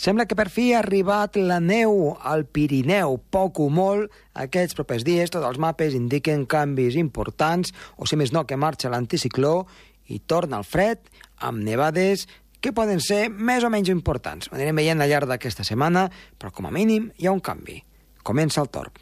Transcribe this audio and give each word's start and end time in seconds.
Sembla 0.00 0.24
que 0.24 0.36
per 0.38 0.48
fi 0.48 0.70
ha 0.72 0.78
arribat 0.80 1.34
la 1.36 1.58
neu 1.60 2.14
al 2.24 2.46
Pirineu, 2.48 3.18
poc 3.28 3.58
o 3.60 3.66
molt. 3.68 4.08
Aquests 4.32 4.78
propers 4.78 5.04
dies 5.04 5.28
tots 5.28 5.44
els 5.44 5.60
mapes 5.60 5.92
indiquen 5.92 6.46
canvis 6.48 6.96
importants, 6.96 7.74
o 8.00 8.08
si 8.08 8.16
més 8.16 8.32
no 8.32 8.46
que 8.48 8.56
marxa 8.56 8.88
l'anticicló 8.88 9.66
i 10.08 10.22
torna 10.24 10.56
al 10.56 10.64
fred 10.64 11.04
amb 11.44 11.60
nevades 11.66 12.24
que 12.64 12.72
poden 12.72 13.04
ser 13.04 13.26
més 13.28 13.64
o 13.64 13.68
menys 13.72 13.92
importants. 13.92 14.48
Ho 14.48 14.56
anirem 14.56 14.80
veient 14.80 15.04
al 15.04 15.12
llarg 15.12 15.28
d'aquesta 15.28 15.68
setmana, 15.68 16.08
però 16.40 16.48
com 16.48 16.64
a 16.68 16.72
mínim 16.72 17.12
hi 17.20 17.28
ha 17.28 17.36
un 17.36 17.44
canvi. 17.44 17.82
Comença 18.24 18.64
el 18.64 18.72
torb. 18.72 18.96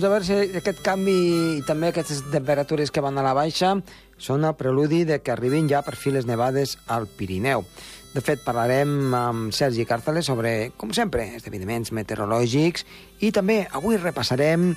Doncs 0.00 0.08
a 0.08 0.14
veure 0.14 0.24
si 0.24 0.56
aquest 0.56 0.78
canvi 0.80 1.14
i 1.58 1.62
també 1.68 1.90
aquestes 1.90 2.22
temperatures 2.32 2.88
que 2.88 3.02
van 3.04 3.18
a 3.20 3.24
la 3.26 3.34
baixa 3.36 3.74
són 4.16 4.46
el 4.48 4.54
preludi 4.56 5.02
de 5.04 5.18
que 5.20 5.34
arribin 5.34 5.68
ja 5.68 5.82
per 5.84 5.92
fi 5.92 6.08
les 6.14 6.24
nevades 6.24 6.78
al 6.88 7.04
Pirineu. 7.18 7.66
De 8.14 8.22
fet, 8.24 8.40
parlarem 8.40 9.12
amb 9.12 9.52
Sergi 9.52 9.84
Càrceles 9.84 10.24
sobre, 10.32 10.70
com 10.80 10.94
sempre, 10.96 11.26
esdeveniments 11.36 11.92
meteorològics 11.92 12.86
i 13.20 13.28
també 13.28 13.66
avui 13.76 14.00
repassarem 14.00 14.70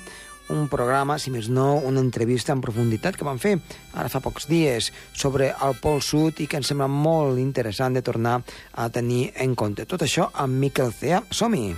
un 0.52 0.68
programa, 0.68 1.16
si 1.16 1.32
més 1.32 1.48
no, 1.48 1.70
una 1.80 2.04
entrevista 2.04 2.52
en 2.52 2.60
profunditat 2.60 3.16
que 3.16 3.24
vam 3.24 3.40
fer 3.40 3.54
ara 3.94 4.12
fa 4.12 4.20
pocs 4.20 4.44
dies 4.50 4.90
sobre 5.16 5.54
el 5.56 5.78
Pol 5.80 6.04
Sud 6.04 6.44
i 6.44 6.50
que 6.52 6.60
ens 6.60 6.68
sembla 6.68 6.90
molt 6.92 7.40
interessant 7.40 7.96
de 7.96 8.04
tornar 8.04 8.42
a 8.76 8.90
tenir 8.92 9.30
en 9.40 9.56
compte. 9.56 9.88
Tot 9.88 10.04
això 10.04 10.28
amb 10.36 10.60
Miquel 10.60 10.92
Cea. 10.92 11.24
Som-hi! 11.32 11.70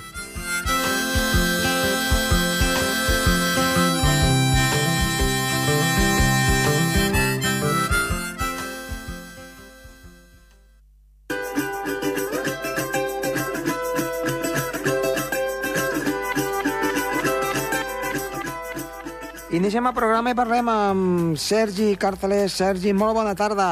Iniciem 19.67 19.89
el 19.91 19.97
programa 19.97 20.31
i 20.31 20.37
parlem 20.39 20.69
amb 20.71 21.39
Sergi 21.43 21.89
Càrceles. 21.99 22.55
Sergi, 22.55 22.93
molt 22.95 23.17
bona 23.17 23.33
tarda. 23.35 23.65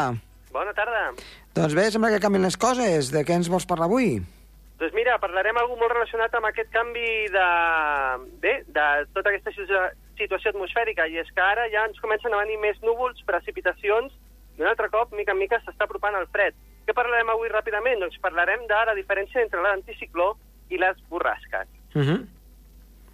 Bona 0.51 0.73
tarda. 0.75 1.03
Doncs 1.55 1.77
bé, 1.79 1.85
sembla 1.95 2.11
que 2.11 2.19
canvien 2.19 2.43
les 2.43 2.57
coses. 2.59 3.13
De 3.15 3.23
què 3.23 3.37
ens 3.39 3.47
vols 3.53 3.63
parlar 3.71 3.87
avui? 3.87 4.17
Doncs 4.81 4.97
mira, 4.99 5.15
parlarem 5.23 5.61
algú 5.63 5.79
molt 5.79 5.95
relacionat 5.95 6.35
amb 6.35 6.49
aquest 6.49 6.73
canvi 6.75 7.31
de... 7.31 7.47
Bé, 8.43 8.57
de 8.75 8.89
tota 9.15 9.31
aquesta 9.31 9.55
situació 9.55 10.51
atmosfèrica, 10.51 11.07
i 11.07 11.23
és 11.23 11.31
que 11.31 11.47
ara 11.47 11.69
ja 11.71 11.87
ens 11.87 12.03
comencen 12.03 12.35
a 12.35 12.43
venir 12.43 12.59
més 12.65 12.83
núvols, 12.83 13.23
precipitacions, 13.31 14.11
i 14.59 14.67
un 14.67 14.73
altre 14.75 14.91
cop, 14.91 15.15
mica 15.15 15.31
en 15.31 15.45
mica, 15.45 15.63
s'està 15.63 15.87
apropant 15.87 16.19
al 16.19 16.27
fred. 16.35 16.59
Què 16.89 16.99
parlarem 16.99 17.31
avui 17.31 17.55
ràpidament? 17.55 18.03
Doncs 18.03 18.19
parlarem 18.25 18.67
de 18.67 18.83
la 18.91 18.99
diferència 18.99 19.47
entre 19.47 19.63
l'anticicló 19.63 20.33
i 20.75 20.83
les 20.83 20.99
borrasques. 21.07 21.71
Uh 21.95 22.03
-huh. 22.03 22.25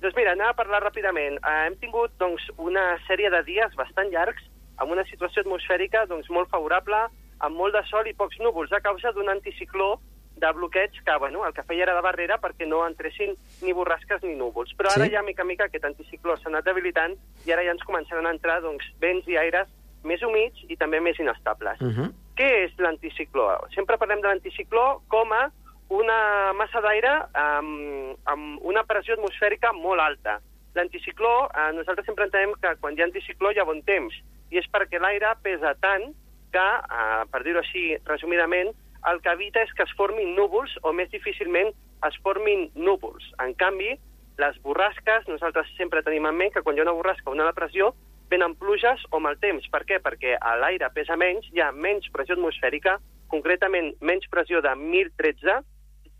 Doncs 0.01 0.17
mira, 0.17 0.33
anem 0.33 0.48
a 0.48 0.56
parlar 0.56 0.81
ràpidament. 0.83 1.37
Eh, 1.45 1.56
hem 1.67 1.77
tingut 1.81 2.12
doncs, 2.19 2.47
una 2.56 2.98
sèrie 3.06 3.31
de 3.31 3.43
dies 3.45 3.75
bastant 3.77 4.09
llargs 4.12 4.43
amb 4.81 4.93
una 4.93 5.05
situació 5.05 5.43
atmosfèrica 5.45 6.06
doncs, 6.09 6.31
molt 6.33 6.48
favorable, 6.48 7.09
amb 7.41 7.56
molt 7.56 7.75
de 7.77 7.83
sol 7.89 8.06
i 8.09 8.15
pocs 8.17 8.39
núvols, 8.41 8.73
a 8.73 8.81
causa 8.81 9.12
d'un 9.12 9.28
anticicló 9.28 9.98
de 10.41 10.53
bloqueig 10.56 10.95
que 11.05 11.17
bueno, 11.19 11.45
el 11.45 11.53
que 11.53 11.62
feia 11.69 11.83
era 11.84 11.95
de 11.95 12.01
barrera 12.01 12.39
perquè 12.41 12.65
no 12.67 12.81
entressin 12.87 13.34
ni 13.61 13.75
borrasques 13.77 14.23
ni 14.25 14.34
núvols. 14.39 14.73
Però 14.78 14.89
ara 14.89 15.05
Sí. 15.05 15.12
ja, 15.12 15.23
mica 15.23 15.43
en 15.43 15.48
mica, 15.48 15.65
aquest 15.65 15.84
anticicló 15.84 16.37
s'ha 16.37 16.48
anat 16.48 16.65
debilitant 16.65 17.17
i 17.45 17.53
ara 17.53 17.62
ja 17.62 17.72
ens 17.72 17.84
començaran 17.84 18.27
a 18.27 18.31
entrar 18.33 18.62
doncs, 18.62 18.84
vents 19.00 19.28
i 19.28 19.37
aires 19.37 19.69
més 20.03 20.22
humits 20.22 20.65
i 20.69 20.77
també 20.77 21.00
més 21.00 21.19
inestables. 21.19 21.78
Uh 21.81 21.93
-huh. 21.93 22.12
Què 22.37 22.65
és 22.65 22.72
l'anticicló? 22.78 23.69
Sempre 23.75 23.99
parlem 23.99 24.22
de 24.22 24.28
l'anticicló 24.28 25.03
com 25.09 25.31
a 25.33 25.50
una 25.91 26.53
massa 26.55 26.81
d'aire 26.84 27.11
amb, 27.34 28.17
amb 28.31 28.67
una 28.67 28.84
pressió 28.87 29.17
atmosfèrica 29.17 29.73
molt 29.75 30.01
alta. 30.01 30.39
L'anticicló, 30.78 31.49
eh, 31.51 31.73
nosaltres 31.75 32.06
sempre 32.06 32.28
entenem 32.28 32.55
que 32.62 32.77
quan 32.81 32.95
hi 32.95 33.03
ha 33.03 33.09
anticicló 33.09 33.51
hi 33.51 33.59
ha 33.59 33.67
bon 33.67 33.83
temps, 33.83 34.15
i 34.51 34.59
és 34.59 34.69
perquè 34.71 35.01
l'aire 35.03 35.33
pesa 35.43 35.75
tant 35.83 36.12
que, 36.55 36.69
eh, 36.99 37.25
per 37.31 37.43
dir-ho 37.43 37.59
així 37.59 37.97
resumidament, 38.06 38.71
el 39.11 39.21
que 39.25 39.33
evita 39.33 39.62
és 39.62 39.73
que 39.75 39.83
es 39.83 39.95
formin 39.97 40.34
núvols 40.37 40.77
o 40.83 40.93
més 40.93 41.11
difícilment 41.11 41.73
es 42.07 42.17
formin 42.22 42.69
núvols. 42.75 43.25
En 43.43 43.55
canvi, 43.55 43.97
les 44.39 44.62
borrasques, 44.62 45.27
nosaltres 45.28 45.69
sempre 45.77 46.03
tenim 46.03 46.27
en 46.27 46.37
ment 46.37 46.53
que 46.53 46.62
quan 46.62 46.77
hi 46.77 46.81
ha 46.81 46.87
una 46.87 46.97
borrasca 46.97 47.31
o 47.31 47.34
una 47.34 47.49
depressió, 47.49 47.95
venen 48.31 48.55
pluges 48.55 49.03
o 49.11 49.19
mal 49.19 49.39
temps. 49.43 49.67
Per 49.72 49.83
què? 49.89 49.99
Perquè 50.05 50.37
l'aire 50.61 50.91
pesa 50.95 51.17
menys, 51.17 51.49
hi 51.53 51.61
ha 51.61 51.72
menys 51.72 52.07
pressió 52.15 52.37
atmosfèrica, 52.37 52.99
concretament 53.28 53.93
menys 54.01 54.28
pressió 54.31 54.62
de 54.62 54.75
1013, 54.77 55.59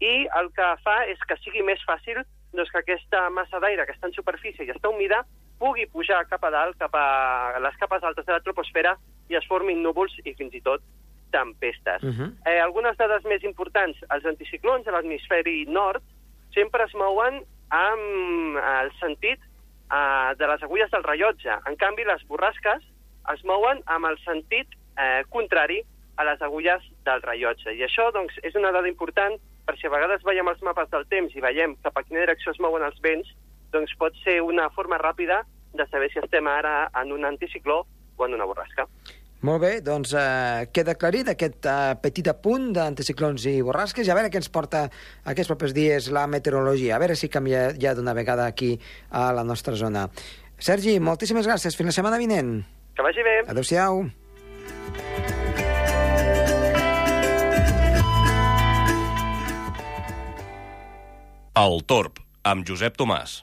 i 0.01 0.27
el 0.41 0.51
que 0.57 0.69
fa 0.85 1.03
és 1.13 1.21
que 1.29 1.37
sigui 1.45 1.63
més 1.67 1.83
fàcil 1.87 2.23
doncs, 2.53 2.71
que 2.73 2.81
aquesta 2.81 3.29
massa 3.31 3.61
d'aire 3.63 3.87
que 3.87 3.95
està 3.95 4.09
en 4.09 4.17
superfície 4.17 4.65
i 4.65 4.73
està 4.73 4.91
humida 4.91 5.23
pugui 5.61 5.85
pujar 5.93 6.25
cap 6.29 6.45
a 6.49 6.51
dalt, 6.51 6.79
cap 6.81 6.95
a 6.97 7.61
les 7.61 7.77
capes 7.77 8.03
altes 8.03 8.25
de 8.27 8.33
la 8.33 8.41
troposfera 8.41 8.97
i 9.29 9.37
es 9.37 9.47
formin 9.47 9.83
núvols 9.85 10.17
i 10.25 10.33
fins 10.35 10.57
i 10.57 10.63
tot 10.65 10.83
tempestes. 11.31 12.03
Uh 12.03 12.11
-huh. 12.11 12.31
eh, 12.47 12.61
algunes 12.61 12.97
dades 12.97 13.23
més 13.25 13.43
importants. 13.45 13.97
Els 14.11 14.25
anticiclons 14.25 14.89
a 14.89 14.93
l'hemisferi 14.93 15.67
nord 15.67 16.03
sempre 16.55 16.85
es 16.85 16.95
mouen 16.95 17.45
amb 17.69 18.57
el 18.57 18.91
sentit 18.99 19.39
eh, 19.39 20.35
de 20.37 20.47
les 20.47 20.63
agulles 20.63 20.91
del 20.91 21.05
rellotge. 21.05 21.53
En 21.67 21.77
canvi, 21.77 22.05
les 22.05 22.27
borrasques 22.27 22.83
es 23.35 23.45
mouen 23.45 23.83
amb 23.87 24.07
el 24.07 24.19
sentit 24.25 24.67
eh, 24.97 25.23
contrari 25.29 25.83
a 26.17 26.25
les 26.25 26.43
agulles 26.43 26.83
del 27.05 27.23
rellotge. 27.23 27.73
I 27.73 27.83
això 27.83 28.11
doncs, 28.13 28.35
és 28.43 28.55
una 28.55 28.73
dada 28.73 28.89
important 28.89 29.39
per 29.71 29.79
si 29.79 29.87
a 29.87 29.93
vegades 29.95 30.25
veiem 30.27 30.49
els 30.51 30.63
mapes 30.67 30.91
del 30.91 31.05
temps 31.07 31.35
i 31.37 31.43
veiem 31.45 31.77
cap 31.85 31.95
a 31.95 32.03
quina 32.03 32.25
direcció 32.25 32.51
es 32.51 32.59
mouen 32.59 32.83
els 32.83 32.99
vents, 33.05 33.29
doncs 33.71 33.95
pot 34.01 34.17
ser 34.25 34.41
una 34.43 34.67
forma 34.75 34.99
ràpida 34.99 35.45
de 35.79 35.87
saber 35.93 36.09
si 36.11 36.19
estem 36.19 36.49
ara 36.51 36.89
en 36.99 37.13
un 37.15 37.23
anticicló 37.29 37.85
o 38.19 38.27
en 38.27 38.35
una 38.35 38.49
borrasca. 38.51 38.89
Molt 39.47 39.63
bé, 39.63 39.71
doncs 39.81 40.11
eh, 40.19 40.67
queda 40.75 40.97
aclarit 40.99 41.31
aquest 41.31 41.69
eh, 41.71 41.95
petit 42.03 42.27
apunt 42.29 42.73
d'anticiclons 42.77 43.47
i 43.47 43.55
borrasques 43.65 44.05
i 44.05 44.13
a 44.13 44.17
veure 44.19 44.33
què 44.33 44.43
ens 44.43 44.51
porta 44.53 44.83
aquests 45.33 45.53
propers 45.55 45.77
dies 45.77 46.11
la 46.13 46.27
meteorologia, 46.27 46.97
a 46.97 47.01
veure 47.01 47.17
si 47.17 47.31
canvia 47.31 47.69
ja 47.79 47.95
d'una 47.95 48.17
vegada 48.19 48.51
aquí 48.51 48.75
a 49.09 49.31
la 49.33 49.47
nostra 49.47 49.79
zona. 49.79 50.09
Sergi, 50.59 50.99
moltíssimes 51.01 51.47
gràcies. 51.49 51.79
Fins 51.79 51.95
la 51.95 51.97
setmana 51.97 52.19
vinent. 52.21 52.59
Que 52.99 53.07
vagi 53.07 53.25
bé! 53.25 53.39
Adéu-siau. 53.47 54.03
El 61.61 61.83
Torb, 61.85 62.17
amb 62.47 62.65
Josep 62.65 62.95
Tomàs. 62.97 63.41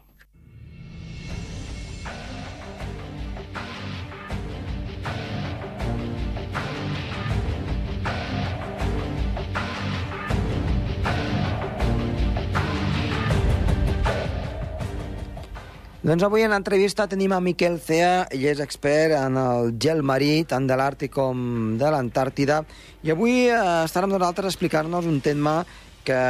Doncs 16.07 16.23
avui 16.23 16.41
en 16.41 16.53
l'entrevista 16.55 17.05
tenim 17.11 17.33
a 17.35 17.41
Miquel 17.43 17.77
Cea, 17.83 18.29
ell 18.31 18.45
és 18.47 18.61
expert 18.63 19.13
en 19.19 19.37
el 19.37 19.73
gel 19.83 20.01
marí, 20.01 20.45
tant 20.47 20.65
de 20.65 20.77
l'Àrtic 20.79 21.11
com 21.13 21.75
de 21.77 21.89
l'Antàrtida, 21.93 22.63
i 23.03 23.11
avui 23.13 23.43
eh, 23.51 23.57
estarà 23.83 24.07
amb 24.07 24.15
nosaltres 24.15 24.47
a 24.47 24.55
explicar-nos 24.55 25.05
un 25.05 25.19
tema 25.21 25.59
que 26.07 26.21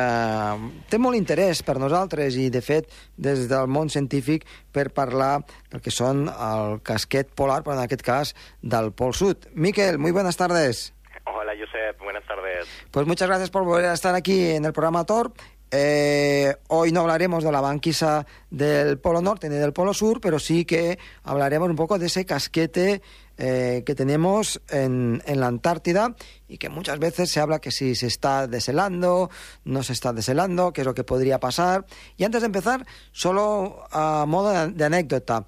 té 0.90 0.98
molt 1.02 1.18
interès 1.20 1.62
per 1.66 1.78
nosaltres 1.82 2.38
i, 2.42 2.50
de 2.54 2.64
fet, 2.66 2.90
des 3.18 3.46
del 3.52 3.70
món 3.70 3.92
científic 3.94 4.48
per 4.74 4.90
parlar 4.96 5.44
del 5.72 5.84
que 5.86 5.94
són 5.94 6.26
el 6.32 6.80
casquet 6.88 7.30
polar, 7.38 7.62
però 7.66 7.78
en 7.78 7.84
aquest 7.86 8.06
cas 8.06 8.34
del 8.62 8.92
Pol 8.98 9.14
Sud. 9.14 9.50
Miquel, 9.54 10.00
muy 10.02 10.12
buenas 10.12 10.38
tardes. 10.38 10.94
Hola, 11.28 11.54
Josep, 11.60 12.00
buenas 12.02 12.26
tardes. 12.26 12.68
Pues 12.90 13.06
muchas 13.06 13.28
gracias 13.28 13.50
por 13.50 13.66
volver 13.66 13.86
a 13.86 13.94
estar 13.94 14.16
aquí 14.16 14.52
en 14.52 14.66
el 14.66 14.74
programa 14.74 15.06
TOR. 15.06 15.34
Eh, 15.69 16.56
hoy 16.68 16.94
no 16.94 17.02
hablaremos 17.02 17.44
de 17.44 17.52
la 17.52 17.60
banquisa 17.60 18.25
del 18.50 19.00
Polo 19.00 19.22
Norte 19.22 19.50
ni 19.50 19.56
del 19.56 19.74
Polo 19.74 19.94
Sur, 19.94 20.22
pero 20.22 20.40
sí 20.40 20.64
que 20.64 20.98
hablaremos 21.24 21.69
un 21.69 21.75
poco 21.75 22.00
de 22.00 22.06
ese 22.06 22.25
casquete 22.25 23.02
eh, 23.38 23.84
que 23.86 23.94
tenemos 23.94 24.62
en, 24.69 25.22
en, 25.25 25.40
la 25.42 25.48
Antártida 25.48 26.16
y 26.48 26.58
que 26.58 26.69
muchas 26.69 27.00
veces 27.00 27.30
se 27.30 27.42
habla 27.42 27.60
que 27.60 27.72
si 27.72 27.96
se 27.96 28.08
está 28.08 28.48
deshelando, 28.48 29.30
no 29.66 29.84
se 29.84 29.92
está 29.94 30.14
deshelando, 30.14 30.72
qué 30.72 30.81
es 30.81 30.88
lo 30.88 30.94
que 30.94 31.04
podría 31.04 31.40
pasar. 31.40 31.86
Y 32.16 32.24
antes 32.24 32.42
de 32.42 32.48
empezar, 32.48 32.86
solo 33.12 33.86
a 33.92 34.25
modo 34.25 34.52
de, 34.52 34.72
de 34.72 34.86
anécdota, 34.86 35.46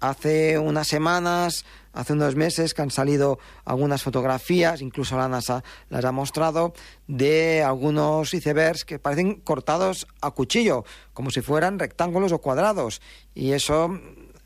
hace 0.00 0.58
unas 0.58 0.88
semanas 0.88 1.64
hace 1.92 2.12
unos 2.12 2.36
meses 2.36 2.74
que 2.74 2.82
han 2.82 2.90
salido 2.90 3.38
algunas 3.64 4.02
fotografías, 4.02 4.80
incluso 4.80 5.16
la 5.16 5.28
NASA 5.28 5.62
las 5.88 6.04
ha 6.04 6.12
mostrado, 6.12 6.72
de 7.06 7.62
algunos 7.62 8.34
icebergs 8.34 8.84
que 8.84 8.98
parecen 8.98 9.40
cortados 9.40 10.06
a 10.20 10.30
cuchillo, 10.30 10.84
como 11.12 11.30
si 11.30 11.40
fueran 11.40 11.78
rectángulos 11.78 12.32
o 12.32 12.40
cuadrados. 12.40 13.00
Y 13.34 13.52
eso 13.52 13.98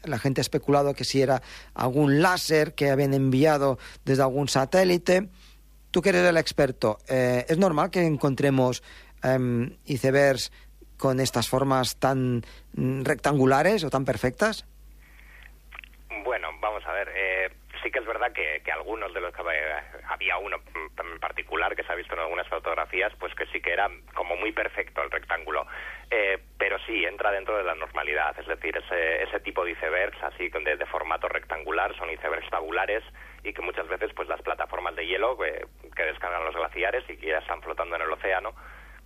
la 0.05 0.19
gente 0.19 0.41
ha 0.41 0.43
especulado 0.43 0.95
que 0.95 1.05
si 1.05 1.23
era 1.23 1.43
algún 1.75 2.23
láser 2.23 2.75
que 2.75 2.91
habían 2.91 3.15
enviado 3.15 3.79
desde 4.05 4.23
algún 4.23 4.49
satélite. 4.49 5.29
Tú 5.91 6.03
que 6.03 6.11
eres 6.11 6.25
el 6.25 6.37
experto, 6.37 6.99
eh, 7.09 7.47
¿es 7.49 7.59
normal 7.59 7.91
que 7.91 8.05
encontremos 8.05 8.83
em, 9.23 9.77
icebergs 9.87 10.53
con 10.97 11.21
estas 11.21 11.49
formas 11.49 11.97
tan 11.97 12.45
mm, 12.75 13.03
rectangulares 13.03 13.85
o 13.85 13.91
tan 13.91 14.05
perfectas? 14.05 14.67
Bueno, 16.27 16.51
vamos 16.59 16.85
a 16.85 16.93
ver. 16.93 17.13
Eh, 17.15 17.51
sí 17.85 17.91
que 17.93 18.01
es 18.01 18.05
verdad 18.05 18.33
que, 18.33 18.61
algunos 18.73 19.15
de 19.15 19.21
los 19.21 19.33
que 19.33 19.43
había 20.09 20.39
uno 20.39 20.57
en 20.75 21.21
particular 21.21 21.77
que 21.77 21.85
se 21.85 21.93
ha 21.93 21.95
visto 21.95 22.15
en 22.15 22.19
algunas 22.19 22.49
fotografías, 22.49 23.13
pues 23.21 23.33
que 23.37 23.47
sí 23.47 23.61
que 23.61 23.73
era 23.73 23.89
como 24.13 24.35
muy 24.35 24.51
perfecto 24.51 25.05
el 25.05 25.11
rectángulo. 25.13 25.65
Eh, 26.11 26.37
pero 26.59 26.81
sí, 26.81 27.05
entra 27.05 27.31
dentro 27.31 27.57
de 27.57 27.63
la 27.63 27.77
normalidad. 27.77 28.37
Es 28.41 28.47
decir, 28.49 28.77
ese, 28.77 29.23
ese 29.23 29.39
tipo 29.39 29.65
de 29.65 29.71
icebergs 29.71 30.21
así 30.25 30.49
de, 30.49 30.77
de 30.77 30.87
formato 30.87 31.29
rectangular 31.29 31.97
son 31.97 32.11
icebergs 32.11 32.51
tabulares 32.51 33.05
y 33.45 33.53
que 33.53 33.63
muchas 33.63 33.87
veces 33.87 34.13
pues 34.13 34.27
las 34.27 34.43
plataformas 34.43 34.97
de 34.97 35.07
hielo 35.07 35.39
que, 35.39 35.65
que 35.95 36.03
descargan 36.07 36.45
los 36.45 36.57
glaciares 36.57 37.09
y 37.09 37.17
que 37.19 37.29
ya 37.29 37.39
están 37.39 37.63
flotando 37.63 37.95
en 37.95 38.03
el 38.03 38.11
océano 38.11 38.53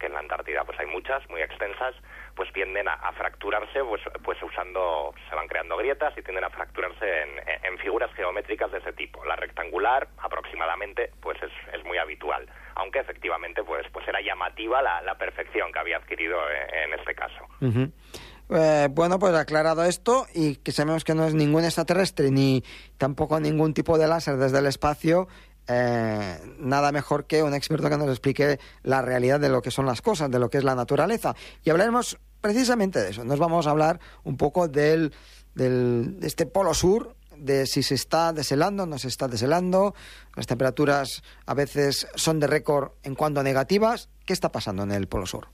que 0.00 0.06
en 0.06 0.14
la 0.14 0.20
Antártida 0.20 0.64
pues 0.64 0.80
hay 0.80 0.86
muchas, 0.86 1.22
muy 1.28 1.42
extensas, 1.42 1.94
pues 2.34 2.52
tienden 2.52 2.88
a, 2.88 3.12
fracturarse, 3.12 3.84
pues, 3.84 4.00
pues 4.24 4.42
usando, 4.42 5.14
se 5.28 5.34
van 5.36 5.46
creando 5.46 5.76
grietas 5.76 6.16
y 6.16 6.22
tienden 6.22 6.44
a 6.44 6.50
fracturarse 6.50 7.22
en, 7.62 7.78
figuras 7.78 8.12
geométricas 8.14 8.70
de 8.72 8.78
ese 8.78 8.92
tipo. 8.92 9.24
La 9.24 9.36
rectangular, 9.36 10.08
aproximadamente, 10.18 11.12
pues 11.20 11.38
es, 11.42 11.52
es 11.72 11.84
muy 11.84 11.96
habitual, 11.96 12.46
aunque 12.74 12.98
efectivamente 12.98 13.62
pues, 13.62 13.86
pues 13.92 14.06
era 14.08 14.20
llamativa 14.20 14.82
la, 14.82 15.00
la 15.02 15.16
perfección 15.16 15.72
que 15.72 15.78
había 15.78 15.96
adquirido 15.96 16.38
en, 16.50 16.92
este 16.98 17.14
caso. 17.14 17.46
Eh, 18.52 18.88
bueno, 18.90 19.18
pues 19.18 19.32
aclarado 19.34 19.84
esto 19.84 20.26
y 20.34 20.56
que 20.56 20.72
sabemos 20.72 21.04
que 21.04 21.14
no 21.14 21.24
es 21.24 21.34
ningún 21.34 21.64
extraterrestre 21.64 22.30
ni 22.30 22.64
tampoco 22.98 23.38
ningún 23.38 23.74
tipo 23.74 23.96
de 23.96 24.08
láser 24.08 24.36
desde 24.36 24.58
el 24.58 24.66
espacio, 24.66 25.28
eh, 25.72 26.38
nada 26.58 26.90
mejor 26.90 27.26
que 27.26 27.44
un 27.44 27.54
experto 27.54 27.88
que 27.88 27.96
nos 27.96 28.08
explique 28.08 28.58
la 28.82 29.02
realidad 29.02 29.38
de 29.38 29.48
lo 29.48 29.62
que 29.62 29.70
son 29.70 29.86
las 29.86 30.02
cosas, 30.02 30.28
de 30.28 30.40
lo 30.40 30.50
que 30.50 30.58
es 30.58 30.64
la 30.64 30.74
naturaleza. 30.74 31.34
Y 31.62 31.70
hablaremos 31.70 32.18
precisamente 32.40 33.00
de 33.00 33.10
eso. 33.10 33.24
Nos 33.24 33.38
vamos 33.38 33.68
a 33.68 33.70
hablar 33.70 34.00
un 34.24 34.36
poco 34.36 34.66
del, 34.66 35.14
del, 35.54 36.18
de 36.18 36.26
este 36.26 36.46
polo 36.46 36.74
sur, 36.74 37.14
de 37.36 37.66
si 37.66 37.84
se 37.84 37.94
está 37.94 38.32
deshelando, 38.32 38.84
no 38.84 38.98
se 38.98 39.06
está 39.06 39.28
deshelando. 39.28 39.94
Las 40.34 40.48
temperaturas 40.48 41.22
a 41.46 41.54
veces 41.54 42.08
son 42.16 42.40
de 42.40 42.48
récord 42.48 42.92
en 43.04 43.14
cuanto 43.14 43.38
a 43.38 43.44
negativas. 43.44 44.10
¿Qué 44.26 44.32
está 44.32 44.50
pasando 44.50 44.82
en 44.82 44.90
el 44.90 45.06
polo 45.06 45.26
sur? 45.26 45.48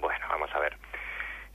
Bueno, 0.00 0.24
vamos 0.28 0.50
a 0.54 0.60
ver. 0.60 0.78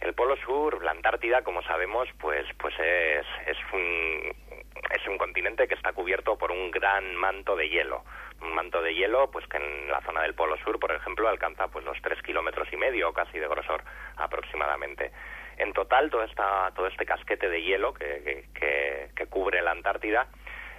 El 0.01 0.13
polo 0.13 0.35
sur, 0.45 0.83
la 0.83 0.91
Antártida, 0.91 1.41
como 1.41 1.61
sabemos, 1.61 2.07
pues, 2.19 2.45
pues 2.59 2.73
es, 2.79 3.25
es 3.47 3.57
un 3.73 4.46
es 4.89 5.07
un 5.07 5.17
continente 5.17 5.67
que 5.67 5.75
está 5.75 5.93
cubierto 5.93 6.37
por 6.37 6.51
un 6.51 6.71
gran 6.71 7.15
manto 7.15 7.55
de 7.55 7.69
hielo. 7.69 8.03
Un 8.41 8.53
manto 8.53 8.81
de 8.81 8.93
hielo, 8.93 9.29
pues 9.31 9.47
que 9.47 9.57
en 9.57 9.89
la 9.89 10.01
zona 10.01 10.21
del 10.21 10.35
Polo 10.35 10.57
Sur, 10.57 10.79
por 10.79 10.91
ejemplo, 10.91 11.27
alcanza 11.27 11.67
pues 11.67 11.85
los 11.85 12.01
tres 12.01 12.21
kilómetros 12.21 12.71
y 12.71 12.77
medio 12.77 13.13
casi 13.13 13.39
de 13.39 13.47
grosor 13.47 13.83
aproximadamente. 14.17 15.11
En 15.57 15.73
total, 15.73 16.09
todo, 16.11 16.23
esta, 16.23 16.71
todo 16.75 16.87
este 16.87 17.05
casquete 17.05 17.49
de 17.49 17.63
hielo 17.63 17.93
que, 17.93 18.45
que, 18.53 19.25
cubre 19.27 19.61
la 19.61 19.71
Antártida, 19.71 20.27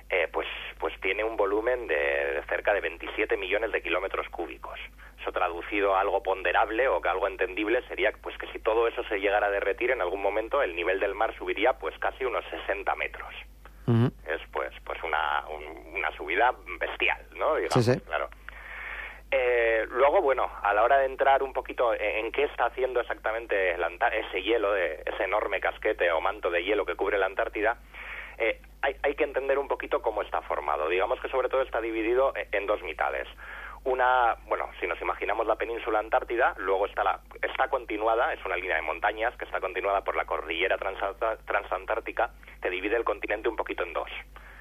eh, 0.09 0.27
pues, 0.33 0.47
pues 0.79 0.99
tiene 1.01 1.23
un 1.23 1.37
volumen 1.37 1.87
de, 1.87 2.43
cerca 2.49 2.73
de 2.73 2.81
27 2.81 3.37
millones 3.37 3.73
de 3.73 3.83
kilómetros 3.83 4.29
cúbicos. 4.31 4.79
Eso 5.21 5.33
traducido 5.33 5.95
a 5.95 6.01
algo 6.01 6.23
ponderable 6.23 6.89
o 6.89 7.01
que 7.01 7.09
algo 7.09 7.27
entendible 7.27 7.83
sería 7.89 8.13
pues 8.23 8.37
que 8.39 8.47
si 8.49 8.59
todo 8.61 8.87
eso 8.89 9.03
se 9.05 9.19
llegara 9.19 9.49
a 9.49 9.51
derretir 9.51 9.91
en 9.91 10.01
algún 10.01 10.23
momento 10.23 10.63
el 10.63 10.75
nivel 10.75 11.01
del 11.01 11.15
mar 11.15 11.37
subiría 11.37 11.75
pues 11.75 11.99
casi 11.99 12.25
unos 12.25 12.45
60 12.51 12.95
metros. 12.95 13.35
Es 14.27 14.41
pues 14.53 14.73
pues 14.85 15.03
una, 15.03 15.45
una 15.95 16.11
subida 16.13 16.55
bestial, 16.79 17.21
¿no? 17.37 17.57
Digamos, 17.57 18.03
claro. 18.07 18.29
Eh, 19.31 19.87
luego, 19.91 20.23
bueno, 20.23 20.51
a 20.63 20.73
la 20.73 20.83
hora 20.83 20.99
de 20.99 21.07
entrar 21.07 21.43
un 21.43 21.53
poquito 21.53 21.93
en, 21.95 22.33
qué 22.33 22.45
está 22.45 22.67
haciendo 22.67 23.01
exactamente 23.01 23.73
ese 23.73 24.43
hielo, 24.43 24.73
de, 24.73 25.03
ese 25.05 25.25
enorme 25.25 25.61
casquete 25.61 26.11
o 26.13 26.21
manto 26.21 26.51
de 26.51 26.65
hielo 26.65 26.87
que 26.87 26.97
cubre 26.97 27.19
la 27.19 27.27
Antártida, 27.27 27.77
eh, 28.39 28.61
hay, 28.81 28.97
hay, 29.03 29.15
que 29.15 29.25
entender 29.25 29.59
un 29.59 29.69
poquito 29.69 30.01
cómo 30.01 30.23
está 30.23 30.41
formado. 30.43 30.89
Digamos 30.89 31.21
que 31.21 31.29
sobre 31.29 31.49
todo 31.49 31.63
está 31.63 31.81
dividido 31.81 32.33
en 32.53 32.67
dos 32.67 32.83
mitades 32.83 33.29
una, 33.89 34.37
bueno, 34.47 34.69
si 34.81 34.87
nos 34.87 35.01
imaginamos 35.01 35.47
la 35.47 35.57
península 35.57 35.99
antártida, 35.99 36.55
luego 36.59 36.87
está, 36.87 37.03
la, 37.03 37.21
está 37.43 37.69
continuada, 37.69 38.33
es 38.33 38.45
una 38.45 38.57
línea 38.57 38.77
de 38.77 38.83
montañas 38.83 39.35
que 39.37 39.47
está 39.47 39.61
continuada 39.61 40.03
por 40.05 40.15
la 40.15 40.27
cordillera 40.27 40.77
transantártica 40.79 42.31
que 42.61 42.71
divide 42.71 42.97
el 42.97 43.05
continente 43.05 43.49
un 43.49 43.57
poquito 43.57 43.85
en 43.85 43.95
dos. 43.95 44.11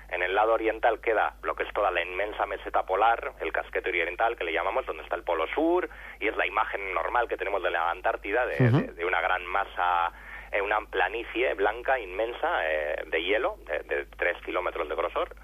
En 0.09 0.24
el 0.24 0.33
lado 0.33 0.53
oriental 0.53 1.01
queda 1.01 1.35
lo 1.44 1.56
que 1.56 1.63
es 1.63 1.74
toda 1.74 1.91
la 1.91 2.01
inmensa 2.01 2.45
meseta 2.45 2.83
polar, 2.83 3.33
el 3.41 3.51
casquete 3.51 3.89
oriental 3.89 4.38
que 4.38 4.45
le 4.45 4.53
llamamos, 4.53 4.85
donde 4.85 5.03
está 5.03 5.15
el 5.18 5.24
polo 5.24 5.45
sur, 5.53 5.89
y 6.21 6.27
es 6.29 6.38
la 6.38 6.47
imagen 6.47 6.94
normal 6.94 7.27
que 7.27 7.35
tenemos 7.35 7.62
de 7.62 7.71
la 7.71 7.91
Antártida, 7.91 8.45
de, 8.45 9.06
una 9.06 9.19
gran 9.19 9.45
masa, 9.45 10.13
eh, 10.53 10.62
una 10.62 10.79
planicie 10.85 11.53
blanca 11.56 12.00
inmensa 12.00 12.65
eh, 12.65 13.03
de 13.07 13.24
hielo, 13.24 13.57
de, 13.65 13.79
de 13.83 14.06
3 14.06 14.41
kilómetros 14.44 14.88
de 14.88 14.95
grosor, 14.95 15.35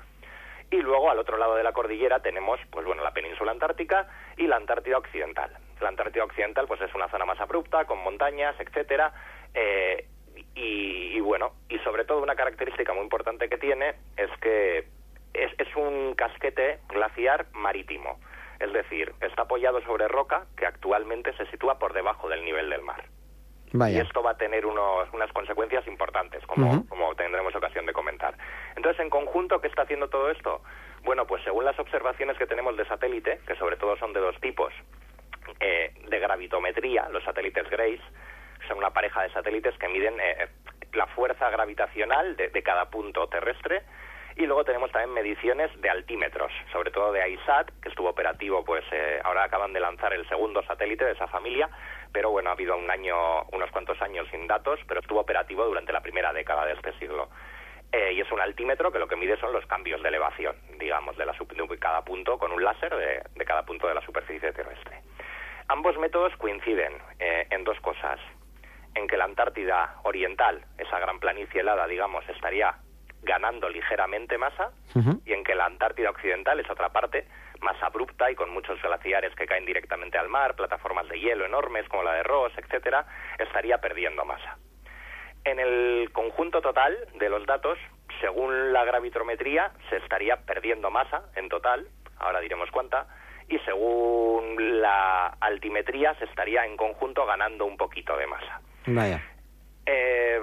y 0.74 0.82
luego 0.82 1.12
al 1.12 1.20
otro 1.20 1.38
lado 1.38 1.56
de 1.56 1.62
la 1.62 1.72
cordillera 1.72 2.20
tenemos, 2.20 2.60
pues 2.72 2.84
bueno, 2.84 3.04
la 3.04 3.14
península 3.14 3.52
antártica 3.52 4.08
y 4.38 4.48
la 4.48 4.56
Antártida 4.56 4.98
occidental. 4.98 5.56
La 5.80 5.90
Antártida 5.90 6.24
occidental, 6.24 6.66
pues 6.68 6.82
es 6.82 6.94
una 6.96 7.08
zona 7.10 7.26
más 7.26 7.40
abrupta, 7.40 7.86
con 7.86 8.00
montañas, 8.00 8.56
etcétera, 8.60 9.14
eh, 9.54 10.08
y, 10.56 11.20
bueno, 11.20 11.54
y 11.70 11.78
sobre 11.80 12.06
todo 12.06 12.24
una 12.24 12.36
característica 12.36 12.92
muy 12.92 13.04
importante 13.04 13.50
que 13.50 13.58
tiene 13.60 13.94
es 14.18 14.32
que 14.42 14.88
es, 15.36 15.52
es 15.60 15.76
un 15.76 16.16
casquete 16.16 16.80
glaciar 16.90 17.46
marítimo. 17.54 18.20
Es 18.60 18.74
decir, 18.74 19.14
está 19.22 19.44
apoyado 19.44 19.80
sobre 19.82 20.08
roca 20.08 20.48
que 20.58 20.66
actualmente 20.66 21.34
se 21.38 21.46
sitúa 21.52 21.78
por 21.78 21.94
debajo 21.94 22.30
del 22.30 22.44
nivel 22.44 22.72
del 22.72 22.82
mar. 22.82 23.04
Y 23.74 23.98
esto 23.98 24.22
va 24.22 24.32
a 24.32 24.38
tener 24.38 24.66
unos, 24.66 25.12
unas 25.14 25.32
consecuencias 25.34 25.88
importantes, 25.88 26.46
como, 26.46 26.88
como 26.88 27.16
tendremos 27.16 27.56
ocasión 27.56 27.88
de 27.88 27.94
comentar. 27.94 28.36
Entonces, 28.76 29.00
en 29.02 29.10
conjunto, 29.10 29.60
¿qué 29.60 29.68
está 29.68 29.82
haciendo 29.82 30.10
todo 30.10 30.30
esto? 30.30 30.62
Bueno, 31.04 31.26
pues 31.26 31.44
según 31.44 31.66
las 31.66 31.78
observaciones 31.80 32.38
que 32.38 32.46
tenemos 32.46 32.78
de 32.78 32.86
satélite, 32.86 33.40
que 33.48 33.56
sobre 33.56 33.78
todo 33.78 33.98
son 33.98 34.14
de 34.14 34.20
dos 34.20 34.40
tipos, 34.40 34.72
eh, 35.60 35.92
de 36.08 36.20
gravitometría, 36.20 37.10
los 37.10 37.24
satélites 37.24 37.70
GRACE, 37.70 38.04
son 38.68 38.78
una 38.78 38.92
pareja 38.92 39.24
de 39.24 39.32
satélites 39.32 39.78
que 39.78 39.88
miden 39.88 40.20
eh, 40.20 40.48
la 40.94 41.08
fuerza 41.08 41.50
gravitacional 41.50 42.36
de, 42.36 42.64
cada 42.64 42.90
punto 42.90 43.28
terrestre, 43.28 43.84
y 44.36 44.46
luego 44.46 44.64
tenemos 44.64 44.92
también 44.92 45.14
mediciones 45.14 45.70
de 45.82 45.90
altímetros, 45.90 46.52
sobre 46.72 46.92
todo 46.92 47.12
de 47.12 47.30
ISAT, 47.30 47.70
que 47.82 47.90
estuvo 47.90 48.10
operativo, 48.10 48.64
pues 48.64 48.84
eh, 48.92 49.20
ahora 49.24 49.44
acaban 49.44 49.74
de 49.74 49.80
lanzar 49.80 50.14
el 50.14 50.28
segundo 50.28 50.64
satélite 50.64 51.06
de 51.06 51.12
esa 51.12 51.28
familia, 51.28 51.70
pero 52.14 52.30
bueno, 52.30 52.52
ha 52.52 52.54
habido 52.54 52.78
un 52.78 52.90
año, 52.90 53.44
unos 53.52 53.72
cuantos 53.72 54.00
años 54.02 54.28
sin 54.30 54.48
datos, 54.48 54.80
pero 54.88 55.02
estuvo 55.02 55.20
operativo 55.20 55.66
durante 55.66 55.92
la 55.92 56.02
primera 56.02 56.32
década 56.32 56.66
de 56.66 56.74
este 56.74 56.94
siglo. 57.00 57.28
Eh, 57.92 58.14
y 58.14 58.22
es 58.22 58.32
un 58.32 58.40
altímetro 58.40 58.92
que 58.92 59.00
lo 59.00 59.08
que 59.08 59.16
mide 59.16 59.38
son 59.38 59.52
los 59.52 59.66
cambios 59.66 60.02
de 60.02 60.10
elevación, 60.10 60.56
digamos, 60.80 61.18
de, 61.18 61.26
la, 61.26 61.34
de 61.34 61.78
cada 61.80 62.04
punto 62.04 62.38
con 62.38 62.52
un 62.52 62.64
láser 62.64 62.96
de, 62.96 63.46
cada 63.46 63.64
punto 63.64 63.88
de 63.88 63.96
la 63.96 64.02
superficie 64.02 64.52
terrestre. 64.54 65.02
Ambos 65.68 65.98
métodos 65.98 66.36
coinciden 66.38 66.94
eh, 67.20 67.48
en 67.50 67.64
dos 67.64 67.80
cosas. 67.82 68.20
En 68.96 69.08
que 69.08 69.18
la 69.18 69.26
Antártida 69.26 69.96
Oriental, 70.04 70.64
esa 70.78 71.00
gran 71.00 71.20
planicie 71.20 71.62
helada, 71.62 71.88
digamos, 71.88 72.28
estaría 72.30 72.76
ganando 73.24 73.70
ligeramente 73.70 74.38
masa, 74.38 74.72
y 75.26 75.34
en 75.34 75.44
que 75.44 75.56
la 75.56 75.66
Antártida 75.66 76.12
Occidental 76.12 76.60
es 76.60 76.70
otra 76.70 76.90
parte 76.90 77.26
más 77.64 77.82
abrupta 77.82 78.30
y 78.30 78.36
con 78.36 78.52
muchos 78.52 78.82
glaciares 78.82 79.34
que 79.36 79.48
caen 79.48 79.66
directamente 79.66 80.18
al 80.18 80.30
mar, 80.30 80.56
plataformas 80.56 81.08
de 81.10 81.20
hielo 81.20 81.46
enormes 81.46 81.88
como 81.90 82.04
la 82.04 82.14
de 82.14 82.24
Ross, 82.24 82.54
etcétera, 82.58 83.06
estaría 83.40 83.80
perdiendo 83.80 84.26
masa. 84.26 84.58
En 85.46 85.60
el 85.60 86.12
conjunto 86.14 86.62
total 86.62 86.96
de 87.16 87.30
los 87.30 87.46
datos, 87.46 87.78
según 88.22 88.72
la 88.72 88.86
gravitrometría, 88.86 89.72
se 89.90 89.98
estaría 89.98 90.38
perdiendo 90.38 90.90
masa 90.92 91.24
en 91.36 91.50
total, 91.50 91.88
ahora 92.18 92.40
diremos 92.40 92.70
cuánta, 92.72 93.08
y 93.50 93.60
según 93.60 94.82
la 94.82 95.28
altimetría 95.42 96.14
se 96.16 96.26
estaría 96.26 96.66
en 96.66 96.78
conjunto 96.78 97.26
ganando 97.26 97.66
un 97.66 97.78
poquito 97.78 98.16
de 98.16 98.28
masa. 98.28 98.62
Vaya. 98.86 99.22
Eh, 99.86 100.42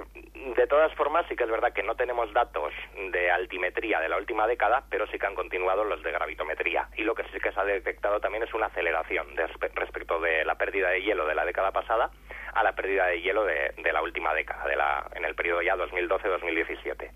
de 0.55 0.67
todas 0.67 0.93
formas, 0.93 1.25
sí 1.27 1.35
que 1.35 1.43
es 1.43 1.49
verdad 1.49 1.73
que 1.73 1.81
no 1.81 1.95
tenemos 1.95 2.31
datos 2.33 2.73
de 3.11 3.31
altimetría 3.31 3.99
de 3.99 4.09
la 4.09 4.17
última 4.17 4.45
década, 4.45 4.83
pero 4.89 5.07
sí 5.07 5.17
que 5.17 5.25
han 5.25 5.35
continuado 5.35 5.83
los 5.83 6.03
de 6.03 6.11
gravitometría. 6.11 6.89
Y 6.97 7.03
lo 7.03 7.15
que 7.15 7.23
sí 7.25 7.39
que 7.39 7.51
se 7.51 7.59
ha 7.59 7.63
detectado 7.63 8.19
también 8.19 8.43
es 8.43 8.53
una 8.53 8.67
aceleración 8.67 9.35
respecto 9.75 10.19
de 10.19 10.45
la 10.45 10.55
pérdida 10.55 10.89
de 10.89 11.01
hielo 11.01 11.25
de 11.25 11.35
la 11.35 11.45
década 11.45 11.71
pasada 11.71 12.11
a 12.53 12.63
la 12.63 12.75
pérdida 12.75 13.07
de 13.07 13.21
hielo 13.21 13.45
de, 13.45 13.73
la 13.91 14.01
última 14.01 14.33
década, 14.33 14.67
de 14.67 14.75
la, 14.75 15.07
en 15.15 15.25
el 15.25 15.35
periodo 15.35 15.61
ya 15.61 15.75
2012-2017. 15.75 17.11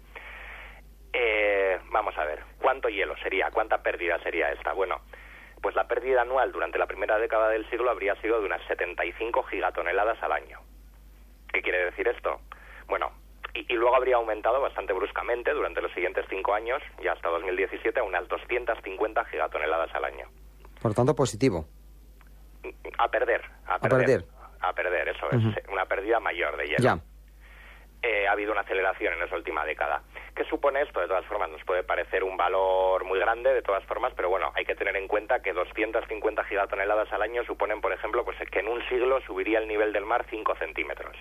Eh, 1.13 1.79
vamos 1.91 2.17
a 2.17 2.25
ver, 2.25 2.39
¿cuánto 2.61 2.89
hielo 2.89 3.15
sería? 3.17 3.51
¿Cuánta 3.51 3.81
pérdida 3.81 4.19
sería 4.19 4.51
esta? 4.51 4.73
Bueno, 4.73 5.01
pues 5.61 5.75
la 5.75 5.87
pérdida 5.87 6.21
anual 6.21 6.51
durante 6.51 6.77
la 6.77 6.87
primera 6.87 7.17
década 7.17 7.49
del 7.49 7.69
siglo 7.69 7.89
habría 7.89 8.15
sido 8.21 8.39
de 8.39 8.45
unas 8.45 8.61
75 8.67 9.43
gigatoneladas 9.43 10.21
al 10.21 10.31
año. 10.31 10.64
¿Qué 11.55 11.61
quiere 11.61 11.85
decir 11.85 12.05
esto? 12.09 12.41
Bueno, 12.89 13.13
y, 13.53 13.59
y 13.71 13.77
luego 13.77 13.95
habría 13.95 14.17
aumentado 14.17 14.59
bastante 14.59 14.91
bruscamente 14.91 15.53
durante 15.53 15.81
los 15.81 15.89
siguientes 15.93 16.25
cinco 16.29 16.53
años, 16.53 16.83
y 17.01 17.07
hasta 17.07 17.29
2017, 17.29 17.97
a 17.97 18.03
unas 18.03 18.27
250 18.27 19.23
gigatoneladas 19.23 19.95
al 19.95 20.03
año. 20.03 20.27
Por 20.81 20.93
tanto, 20.93 21.15
positivo. 21.15 21.65
A 22.97 23.07
perder, 23.07 23.41
a 23.67 23.75
A 23.75 23.79
perder. 23.79 24.25
A 24.59 24.73
perder, 24.73 25.07
eso 25.07 25.31
es, 25.31 25.69
una 25.71 25.85
pérdida 25.85 26.19
mayor 26.19 26.57
de 26.57 26.65
hielo. 26.65 26.83
Ya. 26.83 26.99
Eh, 28.01 28.27
ha 28.27 28.33
habido 28.33 28.51
una 28.51 28.61
aceleración 28.61 29.13
en 29.13 29.23
esa 29.23 29.35
última 29.35 29.65
década. 29.65 30.03
¿Qué 30.35 30.43
supone 30.45 30.81
esto? 30.81 30.99
De 30.99 31.07
todas 31.07 31.25
formas, 31.25 31.49
nos 31.49 31.63
puede 31.63 31.83
parecer 31.83 32.23
un 32.23 32.37
valor 32.37 33.03
muy 33.05 33.17
grande, 33.17 33.53
de 33.53 33.61
todas 33.61 33.83
formas, 33.85 34.13
pero 34.15 34.29
bueno, 34.29 34.51
hay 34.53 34.65
que 34.65 34.75
tener 34.75 34.95
en 34.95 35.07
cuenta 35.07 35.41
que 35.41 35.53
250 35.53 36.43
gigatoneladas 36.43 37.11
al 37.13 37.21
año 37.21 37.43
suponen, 37.45 37.81
por 37.81 37.93
ejemplo, 37.93 38.25
pues 38.25 38.37
que 38.51 38.59
en 38.59 38.67
un 38.67 38.79
siglo 38.89 39.21
subiría 39.21 39.59
el 39.59 39.67
nivel 39.67 39.93
del 39.93 40.05
mar 40.05 40.25
5 40.29 40.55
centímetros. 40.57 41.15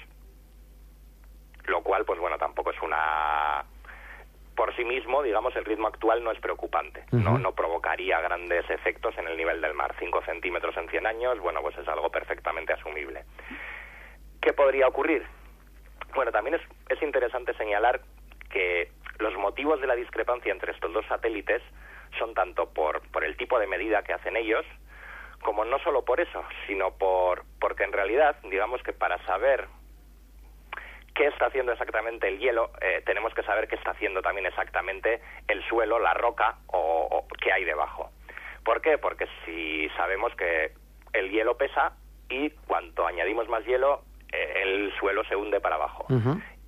Lo 1.66 1.82
cual, 1.82 2.04
pues 2.04 2.18
bueno, 2.20 2.38
tampoco 2.38 2.70
es 2.70 2.82
una... 2.82 3.64
Por 4.54 4.74
sí 4.76 4.84
mismo, 4.84 5.22
digamos, 5.22 5.56
el 5.56 5.64
ritmo 5.64 5.88
actual 5.88 6.22
no 6.22 6.30
es 6.30 6.38
preocupante. 6.38 7.04
No, 7.10 7.38
no 7.38 7.52
provocaría 7.52 8.20
grandes 8.20 8.68
efectos 8.70 9.16
en 9.18 9.26
el 9.26 9.36
nivel 9.36 9.60
del 9.60 9.74
mar. 9.74 9.94
5 9.98 10.22
centímetros 10.24 10.76
en 10.76 10.88
100 10.88 11.06
años, 11.06 11.40
bueno, 11.40 11.60
pues 11.60 11.76
es 11.76 11.88
algo 11.88 12.08
perfectamente 12.10 12.72
asumible. 12.72 13.24
¿Qué 14.40 14.52
podría 14.52 14.86
ocurrir? 14.86 15.26
Bueno, 16.14 16.30
también 16.30 16.54
es, 16.54 16.62
es 16.88 17.02
interesante 17.02 17.52
señalar 17.54 18.02
que 18.48 18.92
los 19.18 19.34
motivos 19.36 19.80
de 19.80 19.88
la 19.88 19.96
discrepancia 19.96 20.52
entre 20.52 20.72
estos 20.72 20.92
dos 20.92 21.04
satélites 21.06 21.62
son 22.18 22.34
tanto 22.34 22.70
por, 22.70 23.00
por 23.10 23.24
el 23.24 23.36
tipo 23.36 23.58
de 23.58 23.66
medida 23.66 24.02
que 24.02 24.12
hacen 24.12 24.36
ellos, 24.36 24.64
como 25.42 25.64
no 25.64 25.78
solo 25.80 26.04
por 26.04 26.20
eso, 26.20 26.44
sino 26.66 26.92
por 26.92 27.44
porque 27.60 27.84
en 27.84 27.92
realidad, 27.92 28.36
digamos 28.44 28.82
que 28.82 28.92
para 28.92 29.18
saber 29.26 29.66
qué 31.14 31.26
está 31.26 31.46
haciendo 31.46 31.72
exactamente 31.72 32.28
el 32.28 32.38
hielo, 32.38 32.70
eh, 32.80 33.02
tenemos 33.06 33.32
que 33.34 33.42
saber 33.42 33.68
qué 33.68 33.76
está 33.76 33.92
haciendo 33.92 34.20
también 34.20 34.46
exactamente 34.46 35.20
el 35.48 35.62
suelo, 35.68 35.98
la 35.98 36.14
roca 36.14 36.56
o, 36.66 37.08
o 37.10 37.26
qué 37.40 37.52
hay 37.52 37.64
debajo. 37.64 38.10
¿Por 38.64 38.80
qué? 38.80 38.98
Porque 38.98 39.28
si 39.44 39.88
sabemos 39.90 40.34
que 40.34 40.72
el 41.12 41.30
hielo 41.30 41.56
pesa 41.56 41.92
y 42.28 42.50
cuanto 42.50 43.06
añadimos 43.06 43.48
más 43.48 43.64
hielo, 43.64 44.02
eh, 44.32 44.62
el 44.62 44.92
suelo 44.98 45.24
se 45.24 45.36
hunde 45.36 45.60
para 45.60 45.76
abajo. 45.76 46.06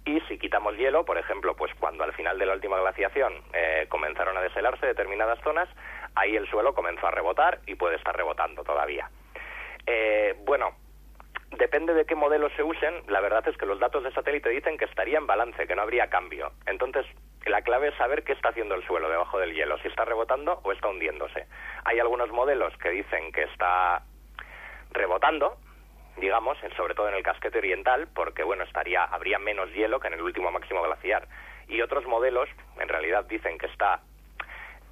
Y 0.04 0.20
si 0.28 0.38
quitamos 0.38 0.76
hielo, 0.76 1.04
por 1.04 1.18
ejemplo, 1.18 1.56
pues 1.56 1.74
cuando 1.80 2.04
al 2.04 2.12
final 2.12 2.38
de 2.38 2.46
la 2.46 2.52
última 2.54 2.78
glaciación 2.78 3.32
eh, 3.52 3.86
comenzaron 3.88 4.36
a 4.36 4.40
deshelarse 4.40 4.86
determinadas 4.86 5.40
zonas, 5.42 5.68
ahí 6.14 6.36
el 6.36 6.48
suelo 6.48 6.74
comenzó 6.74 7.08
a 7.08 7.10
rebotar 7.10 7.58
y 7.66 7.74
puede 7.74 7.96
estar 7.96 8.16
rebotando 8.16 8.62
todavía. 8.62 9.10
Eh, 9.84 10.36
bueno, 10.44 10.76
depende 11.58 11.94
de 11.94 12.04
qué 12.04 12.14
modelos 12.14 12.52
se 12.56 12.62
usen, 12.62 13.02
la 13.08 13.20
verdad 13.20 13.46
es 13.48 13.56
que 13.56 13.66
los 13.66 13.78
datos 13.78 14.04
de 14.04 14.12
satélite 14.12 14.48
dicen 14.50 14.78
que 14.78 14.84
estaría 14.84 15.18
en 15.18 15.26
balance, 15.26 15.66
que 15.66 15.74
no 15.74 15.82
habría 15.82 16.08
cambio. 16.08 16.52
Entonces, 16.66 17.06
la 17.46 17.62
clave 17.62 17.88
es 17.88 17.94
saber 17.96 18.24
qué 18.24 18.32
está 18.32 18.50
haciendo 18.50 18.74
el 18.74 18.84
suelo 18.86 19.08
debajo 19.08 19.38
del 19.38 19.54
hielo, 19.54 19.78
si 19.78 19.88
está 19.88 20.04
rebotando 20.04 20.60
o 20.62 20.72
está 20.72 20.88
hundiéndose. 20.88 21.46
Hay 21.84 21.98
algunos 21.98 22.30
modelos 22.30 22.76
que 22.78 22.90
dicen 22.90 23.32
que 23.32 23.44
está 23.44 24.02
rebotando, 24.92 25.56
digamos, 26.16 26.58
sobre 26.76 26.94
todo 26.94 27.08
en 27.08 27.14
el 27.14 27.22
casquete 27.22 27.58
oriental, 27.58 28.08
porque 28.14 28.42
bueno, 28.42 28.64
estaría 28.64 29.04
habría 29.04 29.38
menos 29.38 29.72
hielo 29.72 30.00
que 30.00 30.08
en 30.08 30.14
el 30.14 30.22
último 30.22 30.50
máximo 30.50 30.82
glaciar. 30.82 31.28
Y 31.68 31.80
otros 31.80 32.06
modelos, 32.06 32.48
en 32.80 32.88
realidad, 32.88 33.24
dicen 33.24 33.58
que 33.58 33.66
está 33.66 34.00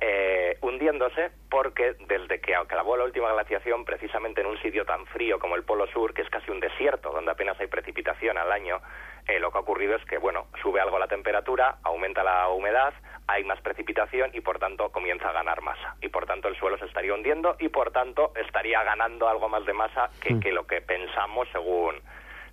eh, 0.00 0.58
hundiéndose 0.60 1.30
porque 1.48 1.94
desde 2.06 2.40
que 2.40 2.54
acabó 2.54 2.96
la 2.96 3.04
última 3.04 3.32
glaciación, 3.32 3.84
precisamente 3.84 4.40
en 4.40 4.48
un 4.48 4.60
sitio 4.60 4.84
tan 4.84 5.06
frío 5.06 5.38
como 5.38 5.56
el 5.56 5.62
Polo 5.62 5.86
Sur, 5.88 6.14
que 6.14 6.22
es 6.22 6.30
casi 6.30 6.50
un 6.50 6.60
desierto, 6.60 7.10
donde 7.10 7.30
apenas 7.30 7.58
hay 7.60 7.66
precipitación 7.66 8.36
al 8.38 8.50
año, 8.52 8.80
eh, 9.26 9.38
lo 9.38 9.50
que 9.50 9.58
ha 9.58 9.60
ocurrido 9.62 9.96
es 9.96 10.04
que, 10.04 10.18
bueno, 10.18 10.48
sube 10.62 10.80
algo 10.80 10.98
la 10.98 11.08
temperatura, 11.08 11.76
aumenta 11.82 12.22
la 12.22 12.48
humedad, 12.48 12.92
hay 13.26 13.44
más 13.44 13.60
precipitación 13.60 14.30
y, 14.34 14.40
por 14.40 14.58
tanto, 14.58 14.90
comienza 14.90 15.30
a 15.30 15.32
ganar 15.32 15.62
masa. 15.62 15.96
Y, 16.02 16.08
por 16.08 16.26
tanto, 16.26 16.48
el 16.48 16.56
suelo 16.56 16.76
se 16.76 16.84
estaría 16.84 17.14
hundiendo 17.14 17.56
y, 17.58 17.68
por 17.68 17.90
tanto, 17.90 18.32
estaría 18.36 18.82
ganando 18.82 19.28
algo 19.28 19.48
más 19.48 19.64
de 19.64 19.72
masa 19.72 20.10
que, 20.20 20.38
que 20.40 20.52
lo 20.52 20.66
que 20.66 20.82
pensamos 20.82 21.48
según 21.52 22.02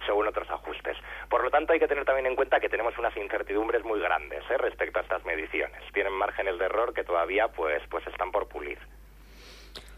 según 0.05 0.27
otros 0.27 0.49
ajustes. 0.49 0.97
Por 1.29 1.43
lo 1.43 1.49
tanto, 1.49 1.73
hay 1.73 1.79
que 1.79 1.87
tener 1.87 2.05
también 2.05 2.27
en 2.27 2.35
cuenta 2.35 2.59
que 2.59 2.69
tenemos 2.69 2.97
unas 2.97 3.15
incertidumbres 3.17 3.83
muy 3.83 3.99
grandes 3.99 4.43
¿eh? 4.49 4.57
respecto 4.57 4.99
a 4.99 5.01
estas 5.01 5.23
mediciones. 5.25 5.81
Tienen 5.93 6.13
márgenes 6.13 6.57
de 6.59 6.65
error 6.65 6.93
que 6.93 7.03
todavía 7.03 7.47
pues, 7.49 7.81
pues 7.89 8.05
están 8.07 8.31
por 8.31 8.47
pulir. 8.47 8.79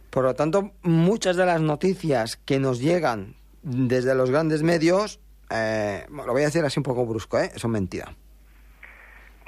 Por 0.09 0.23
lo 0.25 0.35
tanto, 0.35 0.71
muchas 0.83 1.37
de 1.37 1.45
las 1.45 1.61
noticias 1.61 2.37
que 2.37 2.59
nos 2.59 2.79
llegan 2.79 3.35
desde 3.63 4.13
los 4.13 4.29
grandes 4.29 4.61
medios, 4.61 5.19
eh, 5.49 6.05
lo 6.09 6.31
voy 6.31 6.43
a 6.43 6.45
decir 6.45 6.63
así 6.63 6.79
un 6.79 6.83
poco 6.83 7.05
brusco, 7.05 7.39
¿eh? 7.39 7.49
son 7.55 7.71
mentira. 7.71 8.13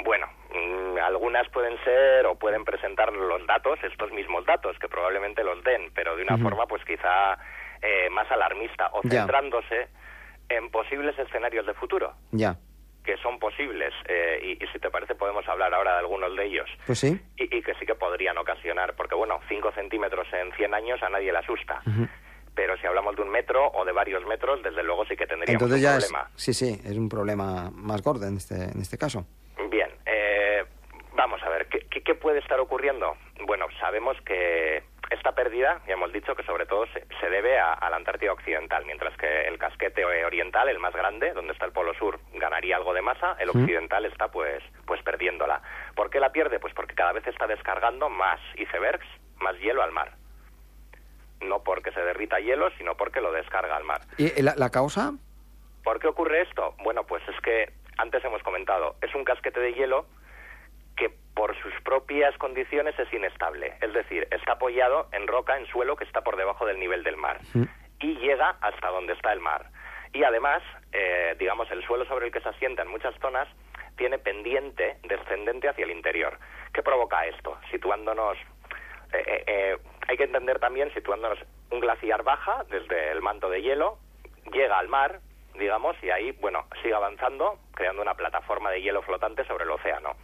Bueno, 0.03 0.27
mm, 0.49 0.97
algunas 1.05 1.47
pueden 1.49 1.77
ser 1.83 2.25
o 2.25 2.35
pueden 2.35 2.63
presentar 2.65 3.13
los 3.13 3.45
datos, 3.45 3.77
estos 3.83 4.11
mismos 4.11 4.45
datos, 4.45 4.77
que 4.79 4.87
probablemente 4.87 5.43
los 5.43 5.63
den, 5.63 5.91
pero 5.93 6.15
de 6.15 6.23
una 6.23 6.37
forma 6.37 6.65
pues 6.65 6.83
quizá 6.83 7.37
eh, 7.81 8.09
más 8.09 8.29
alarmista 8.31 8.89
o 8.93 9.01
Ya. 9.03 9.27
En 10.49 10.69
posibles 10.69 11.17
escenarios 11.19 11.65
de 11.65 11.73
futuro, 11.73 12.13
Ya, 12.31 12.57
que 13.03 13.17
son 13.17 13.37
posibles. 13.39 13.93
eh, 14.07 14.39
y, 14.59 14.63
y 14.63 14.67
si 14.73 14.79
te 14.79 14.89
parece 14.89 15.15
podemos 15.15 15.47
hablar 15.47 15.73
ahora 15.73 15.93
de 15.93 15.99
algunos 15.99 16.35
de 16.35 16.45
ellos. 16.45 16.69
pues 16.85 16.99
sí. 16.99 17.19
y, 17.37 17.55
y 17.57 17.61
que 17.61 17.73
sí 17.75 17.85
que 17.85 17.95
podrían 17.95 18.37
ocasionar, 18.37 18.95
porque 18.95 19.15
bueno, 19.15 19.39
5 19.47 19.71
centímetros 19.73 20.27
en 20.33 20.51
100 20.53 20.73
años 20.73 21.01
a 21.03 21.09
nadie 21.09 21.31
le 21.31 21.37
asusta. 21.39 21.81
Pero 22.55 22.77
si 22.77 22.87
hablamos 22.87 23.15
de 23.17 23.21
un 23.21 23.29
metro 23.29 23.67
o 23.73 23.83
de 23.83 23.91
varios 23.91 24.25
metros, 24.25 24.63
desde 24.63 24.81
luego 24.81 25.05
sí 25.05 25.15
que 25.17 25.27
tendríamos 25.27 25.61
Entonces 25.61 25.77
un 25.77 25.83
ya 25.83 25.97
es, 25.97 26.05
problema. 26.05 26.29
sí, 26.35 26.53
sí, 26.53 26.79
es 26.85 26.97
un 26.97 27.09
problema 27.09 27.69
más 27.73 28.01
gordo 28.01 28.25
en 28.27 28.37
este, 28.37 28.55
en 28.55 28.79
este 28.81 28.97
caso. 28.97 29.25
Bien, 29.69 29.89
eh, 30.05 30.63
vamos 31.15 31.43
a 31.43 31.49
ver, 31.49 31.67
¿qué, 31.67 31.79
qué, 31.91 32.01
qué 32.01 32.15
puede 32.15 32.39
estar 32.39 32.59
ocurriendo? 32.61 33.17
Bueno, 33.45 33.65
sabemos 33.79 34.15
que 34.25 34.83
esta 35.25 35.33
pérdida, 35.33 35.81
ya 35.87 35.93
hemos 35.93 36.13
dicho 36.13 36.35
que 36.35 36.43
sobre 36.43 36.67
todo 36.67 36.85
se, 36.93 37.03
se 37.19 37.29
debe 37.31 37.57
a, 37.57 37.73
a 37.73 37.89
la 37.89 37.95
Antártida 37.95 38.31
Occidental, 38.31 38.85
mientras 38.85 39.17
que 39.17 39.47
el 39.47 39.57
casquete 39.57 40.05
oriental, 40.05 40.69
el 40.69 40.77
más 40.77 40.93
grande, 40.93 41.33
donde 41.33 41.53
está 41.53 41.65
el 41.65 41.71
Polo 41.71 41.95
Sur, 41.95 42.19
ganaría 42.35 42.75
algo 42.75 42.93
de 42.93 43.01
masa, 43.01 43.35
el 43.39 43.49
occidental 43.49 44.05
está 44.05 44.27
pues, 44.27 44.61
pues 44.85 45.01
perdiéndola. 45.01 45.63
¿Por 45.95 46.11
qué 46.11 46.19
la 46.19 46.31
pierde? 46.31 46.59
Pues 46.59 46.75
porque 46.75 46.93
cada 46.93 47.11
vez 47.11 47.25
está 47.25 47.47
descargando 47.47 48.07
más 48.07 48.39
icebergs, 48.55 49.07
más 49.37 49.57
hielo 49.57 49.81
al 49.81 49.91
mar. 49.91 50.11
No 51.41 51.63
porque 51.63 51.91
se 51.91 52.01
derrita 52.01 52.39
hielo, 52.39 52.69
sino 52.77 52.95
porque 52.95 53.19
lo 53.19 53.31
descarga 53.31 53.77
al 53.77 53.83
mar. 53.83 54.01
¿Y 54.19 54.39
la, 54.43 54.53
la 54.55 54.69
causa? 54.69 55.13
¿Por 55.83 55.99
qué 55.99 56.07
ocurre 56.07 56.43
esto? 56.43 56.75
Bueno, 56.83 57.03
pues 57.07 57.23
es 57.27 57.41
que 57.41 57.73
antes 57.97 58.23
hemos 58.23 58.43
comentado, 58.43 58.95
es 59.01 59.15
un 59.15 59.23
casquete 59.23 59.59
de 59.59 59.73
hielo 59.73 60.05
que 60.95 61.09
por 61.33 61.55
sus 61.61 61.73
propias 61.83 62.37
condiciones 62.37 62.97
es 62.97 63.11
inestable. 63.13 63.73
Es 63.81 63.93
decir, 63.93 64.27
está 64.31 64.53
apoyado 64.53 65.07
en 65.11 65.27
roca, 65.27 65.57
en 65.57 65.65
suelo 65.67 65.95
que 65.95 66.05
está 66.05 66.21
por 66.21 66.37
debajo 66.37 66.65
del 66.65 66.79
nivel 66.79 67.03
del 67.03 67.17
mar. 67.17 67.39
Mm. 67.53 67.63
Y 67.99 68.15
llega 68.17 68.57
hasta 68.61 68.89
donde 68.89 69.13
está 69.13 69.33
el 69.33 69.39
mar. 69.39 69.69
Y 70.13 70.23
además, 70.23 70.61
eh, 70.93 71.35
digamos, 71.37 71.69
el 71.71 71.83
suelo 71.85 72.05
sobre 72.05 72.27
el 72.27 72.31
que 72.31 72.39
se 72.39 72.49
asienta 72.49 72.83
en 72.83 72.89
muchas 72.89 73.13
zonas 73.19 73.47
tiene 73.97 74.17
pendiente 74.17 74.97
descendente 75.03 75.67
hacia 75.67 75.85
el 75.85 75.91
interior. 75.91 76.37
¿Qué 76.73 76.83
provoca 76.83 77.25
esto? 77.25 77.57
Situándonos 77.71 78.37
eh, 79.15 79.23
eh, 79.25 79.43
eh, 79.47 79.77
hay 80.07 80.17
que 80.17 80.23
entender 80.23 80.59
también, 80.59 80.93
situándonos, 80.93 81.39
un 81.71 81.79
glaciar 81.79 82.23
baja 82.23 82.63
desde 82.69 83.11
el 83.11 83.21
manto 83.21 83.49
de 83.49 83.61
hielo, 83.61 83.97
llega 84.51 84.77
al 84.77 84.87
mar, 84.87 85.19
digamos, 85.55 85.95
y 86.03 86.09
ahí, 86.09 86.31
bueno, 86.33 86.65
sigue 86.81 86.93
avanzando, 86.93 87.57
creando 87.73 88.01
una 88.01 88.13
plataforma 88.13 88.71
de 88.71 88.81
hielo 88.81 89.01
flotante 89.01 89.45
sobre 89.45 89.63
el 89.63 89.71
océano. 89.71 90.15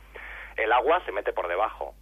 El 0.58 0.72
agua 0.72 1.02
se 1.06 1.12
mete 1.12 1.34
por 1.34 1.48
debajo, 1.48 1.96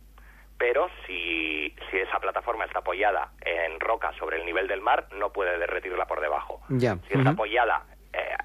pero 0.58 0.90
si, 1.06 1.74
si 1.90 1.98
esa 1.98 2.20
plataforma 2.20 2.66
está 2.66 2.80
apoyada 2.80 3.32
en 3.46 3.80
roca 3.80 4.12
sobre 4.20 4.38
el 4.38 4.46
nivel 4.46 4.68
del 4.68 4.82
mar, 4.82 5.08
no 5.14 5.32
puede 5.32 5.58
derretirla 5.58 6.06
por 6.06 6.20
debajo. 6.20 6.62
Si 7.08 7.18
está 7.18 7.30
apoyada 7.30 7.86
eh, 8.12 8.36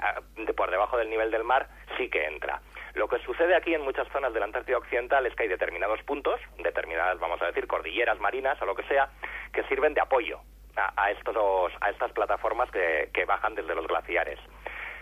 por 0.57 0.71
debajo 0.71 0.97
del 0.97 1.11
nivel 1.11 1.31
del 1.31 1.45
mar, 1.45 1.69
sí 1.97 2.09
que 2.09 2.25
entra. 2.27 2.61
Lo 2.95 3.09
que 3.09 3.19
sucede 3.19 3.57
aquí 3.57 3.75
en 3.75 3.83
muchas 3.83 4.07
zonas 4.13 4.33
de 4.33 4.39
la 4.39 4.47
Antártida 4.47 4.79
Occidental 4.79 5.27
es 5.27 5.35
que 5.35 5.43
hay 5.43 5.49
determinados 5.49 6.01
puntos, 6.05 6.41
determinadas, 6.59 7.19
vamos 7.19 7.43
a 7.43 7.47
decir, 7.47 7.67
cordilleras 7.67 8.21
marinas 8.21 8.61
o 8.63 8.67
lo 8.67 8.77
que 8.77 8.85
sea, 8.85 9.11
que 9.53 9.65
sirven 9.65 9.95
de 9.95 10.01
apoyo 10.01 10.39
a, 10.77 10.93
a 10.97 11.11
estos, 11.11 11.73
a 11.81 11.91
estas 11.91 12.13
plataformas 12.13 12.71
que, 12.71 13.11
que 13.13 13.25
bajan 13.25 13.57
desde 13.57 13.75
los 13.75 13.89
glaciares. 13.89 14.39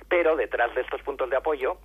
Pero 0.09 0.37
detrás 0.37 0.75
de 0.75 0.81
estos 0.81 1.03
puntos 1.03 1.29
de 1.29 1.37
apoyo, 1.37 1.77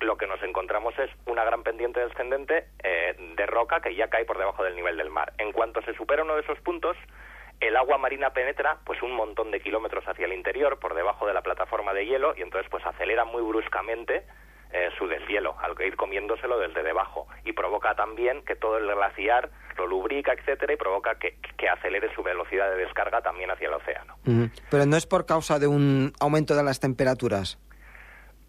lo 0.00 0.16
que 0.16 0.26
nos 0.26 0.42
encontramos 0.42 0.98
es 0.98 1.10
una 1.26 1.44
gran 1.44 1.62
pendiente 1.62 2.00
descendente 2.00 2.66
eh, 2.82 3.14
de 3.36 3.46
roca 3.46 3.80
que 3.80 3.94
ya 3.94 4.08
cae 4.08 4.24
por 4.24 4.38
debajo 4.38 4.62
del 4.62 4.76
nivel 4.76 4.96
del 4.96 5.10
mar. 5.10 5.32
En 5.38 5.52
cuanto 5.52 5.82
se 5.82 5.94
supera 5.94 6.22
uno 6.22 6.34
de 6.34 6.42
esos 6.42 6.58
puntos, 6.60 6.96
el 7.60 7.76
agua 7.76 7.98
marina 7.98 8.30
penetra 8.30 8.78
pues 8.84 9.02
un 9.02 9.12
montón 9.12 9.50
de 9.50 9.60
kilómetros 9.60 10.04
hacia 10.06 10.26
el 10.26 10.32
interior 10.32 10.78
por 10.78 10.94
debajo 10.94 11.26
de 11.26 11.34
la 11.34 11.42
plataforma 11.42 11.94
de 11.94 12.06
hielo 12.06 12.34
y 12.36 12.42
entonces 12.42 12.70
pues 12.70 12.84
acelera 12.84 13.24
muy 13.24 13.42
bruscamente 13.42 14.24
eh, 14.72 14.90
su 14.98 15.06
deshielo, 15.06 15.56
al 15.60 15.74
ir 15.80 15.96
comiéndoselo 15.96 16.58
desde 16.58 16.82
debajo. 16.82 17.28
Y 17.44 17.52
provoca 17.52 17.94
también 17.94 18.42
que 18.42 18.56
todo 18.56 18.78
el 18.78 18.86
glaciar 18.86 19.48
lo 19.78 19.86
lubrica, 19.86 20.32
etcétera, 20.32 20.72
y 20.72 20.76
provoca 20.76 21.14
que, 21.18 21.38
que 21.56 21.68
acelere 21.68 22.12
su 22.14 22.22
velocidad 22.22 22.70
de 22.70 22.76
descarga 22.84 23.22
también 23.22 23.50
hacia 23.50 23.68
el 23.68 23.74
océano. 23.74 24.16
Pero 24.70 24.86
no 24.86 24.96
es 24.96 25.06
por 25.06 25.24
causa 25.24 25.58
de 25.58 25.66
un 25.66 26.12
aumento 26.20 26.56
de 26.56 26.64
las 26.64 26.80
temperaturas. 26.80 27.58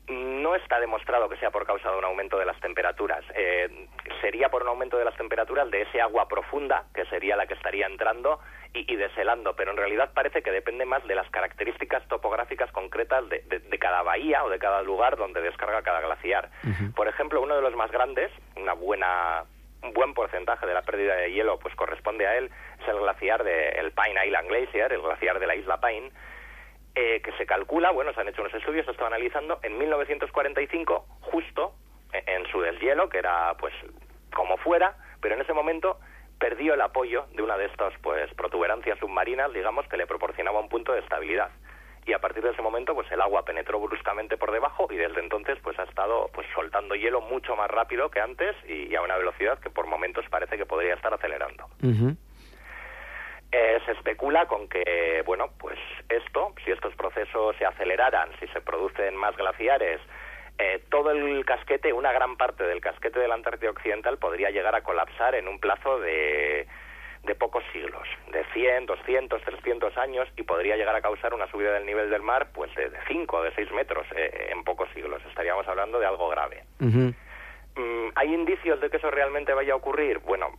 No 0.07 0.55
está 0.55 0.79
demostrado 0.79 1.27
que 1.27 1.35
sea 1.37 1.51
por 1.51 1.65
causa 1.65 1.91
de 1.91 1.97
un 1.97 2.05
aumento 2.05 2.37
de 2.39 2.45
las 2.45 2.57
temperaturas. 2.61 3.23
Eh, 3.35 3.87
sería 4.21 4.47
por 4.49 4.61
un 4.63 4.69
aumento 4.69 4.97
de 4.97 5.03
las 5.05 5.15
temperaturas 5.17 5.69
de 5.69 5.81
ese 5.81 5.99
agua 6.01 6.27
profunda, 6.29 6.85
que 6.93 7.05
sería 7.07 7.35
la 7.35 7.45
que 7.45 7.55
estaría 7.55 7.85
entrando 7.87 8.39
y, 8.73 8.91
y 8.91 8.95
deshelando, 8.95 9.55
pero 9.55 9.71
en 9.71 9.77
realidad 9.77 10.11
parece 10.13 10.41
que 10.41 10.51
depende 10.51 10.85
más 10.85 11.05
de 11.07 11.15
las 11.15 11.29
características 11.29 12.07
topográficas 12.07 12.71
concretas 12.71 13.27
de, 13.27 13.39
de- 13.47 13.59
de 13.59 13.79
cada 13.79 14.01
bahía 14.03 14.45
o 14.45 14.49
de 14.49 14.59
cada 14.59 14.81
lugar 14.81 15.17
donde 15.17 15.41
descarga 15.41 15.81
cada 15.81 15.99
glaciar. 15.99 16.49
Por 16.95 17.07
ejemplo, 17.09 17.41
uno 17.41 17.55
de 17.55 17.61
los 17.61 17.75
más 17.75 17.91
grandes, 17.91 18.31
una 18.55 18.73
buena 18.73 19.43
un 19.83 19.93
buen 19.93 20.13
porcentaje 20.15 20.65
de 20.65 20.73
la 20.73 20.81
pérdida 20.81 21.15
de 21.17 21.31
hielo 21.31 21.59
pues 21.59 21.75
corresponde 21.75 22.25
a 22.25 22.35
él, 22.35 22.49
es 22.81 22.87
el 22.87 22.97
glaciar 22.97 23.43
de 23.43 23.69
el 23.69 23.91
Pine 23.91 24.25
Island 24.25 24.47
Glacier, 24.49 24.91
el 24.91 25.01
glaciar 25.01 25.37
de 25.39 25.45
la 25.47 25.55
isla 25.55 25.79
Pine, 25.79 26.11
eh, 26.99 27.21
que 27.21 27.31
se 27.33 27.45
calcula, 27.45 27.91
bueno, 27.91 28.11
se 28.11 28.21
han 28.21 28.27
hecho 28.27 28.41
unos 28.41 28.55
estudios, 28.55 28.83
se 28.85 28.91
estaba 28.91 29.09
analizando, 29.09 29.59
en 29.61 29.77
1945, 29.77 31.05
justo 31.21 31.75
eh, 32.11 32.23
en 32.25 32.47
su 32.47 32.59
deshielo, 32.59 33.07
que 33.07 33.19
era 33.19 33.53
pues 33.59 33.71
como 34.33 34.57
fuera, 34.57 34.97
pero 35.21 35.35
en 35.35 35.41
ese 35.41 35.53
momento 35.53 35.99
perdió 36.39 36.73
el 36.73 36.81
apoyo 36.81 37.27
de 37.35 37.43
una 37.43 37.55
de 37.55 37.65
estas 37.65 37.93
pues 38.01 38.33
protuberancias 38.33 38.97
submarinas, 38.97 39.53
digamos, 39.53 39.87
que 39.87 39.95
le 39.95 40.07
proporcionaba 40.07 40.59
un 40.59 40.69
punto 40.69 40.91
de 40.91 41.01
estabilidad. 41.01 41.51
Y 42.07 42.13
a 42.13 42.19
partir 42.19 42.41
de 42.41 42.49
ese 42.49 42.63
momento, 42.63 42.95
pues 42.95 43.11
el 43.11 43.21
agua 43.21 43.45
penetró 43.45 43.79
bruscamente 43.79 44.35
por 44.35 44.51
debajo 44.51 44.87
y 44.89 44.95
desde 44.95 45.19
entonces, 45.19 45.59
pues 45.61 45.77
ha 45.77 45.83
estado 45.83 46.31
pues 46.33 46.47
soltando 46.55 46.95
hielo 46.95 47.21
mucho 47.21 47.55
más 47.55 47.69
rápido 47.69 48.09
que 48.09 48.21
antes 48.21 48.55
y, 48.67 48.95
a 48.95 49.03
una 49.03 49.17
velocidad 49.17 49.59
que 49.59 49.69
por 49.69 49.85
momentos 49.85 50.25
parece 50.31 50.57
que 50.57 50.65
podría 50.65 50.95
estar 50.95 51.13
acelerando. 51.13 51.67
Eh, 53.51 53.79
se 53.85 53.93
especula 53.93 54.45
con 54.45 54.67
que, 54.67 55.23
bueno, 55.25 55.49
pues 55.57 55.79
esto, 56.09 56.53
si 56.65 56.71
estos 56.71 56.93
procesos 56.95 57.55
se 57.57 57.65
aceleraran, 57.65 58.29
si 58.39 58.47
se 58.47 58.59
producen 58.59 59.15
más 59.15 59.37
glaciares, 59.37 60.01
eh, 60.57 60.83
todo 60.89 61.11
el 61.11 61.45
casquete, 61.45 61.93
una 61.93 62.11
gran 62.11 62.35
parte 62.35 62.63
del 62.63 62.81
casquete 62.81 63.19
de 63.19 63.27
la 63.27 63.35
Antártida 63.35 63.69
Occidental 63.69 64.17
podría 64.17 64.49
llegar 64.49 64.75
a 64.75 64.81
colapsar 64.81 65.35
en 65.35 65.47
un 65.47 65.59
plazo 65.59 65.99
de, 65.99 66.67
de 67.23 67.35
pocos 67.35 67.63
siglos, 67.71 68.07
de 68.31 68.43
100, 68.53 68.87
200, 68.87 69.41
300 69.43 69.97
años, 69.97 70.27
y 70.35 70.43
podría 70.43 70.75
llegar 70.75 70.95
a 70.95 71.01
causar 71.01 71.33
una 71.33 71.49
subida 71.51 71.73
del 71.73 71.85
nivel 71.85 72.09
del 72.09 72.23
mar 72.23 72.49
pues 72.53 72.73
de 72.75 72.91
5 73.07 73.37
o 73.37 73.43
de 73.43 73.53
6 73.53 73.71
metros 73.71 74.07
eh, 74.15 74.49
en 74.51 74.63
pocos 74.63 74.89
siglos. 74.93 75.21
Estaríamos 75.29 75.67
hablando 75.67 75.99
de 75.99 76.05
algo 76.07 76.27
grave. 76.29 76.63
Mm, 76.79 78.09
¿Hay 78.15 78.33
indicios 78.33 78.81
de 78.81 78.89
que 78.89 78.97
eso 78.97 79.11
realmente 79.11 79.53
vaya 79.53 79.73
a 79.73 79.75
ocurrir? 79.75 80.19
Bueno, 80.19 80.51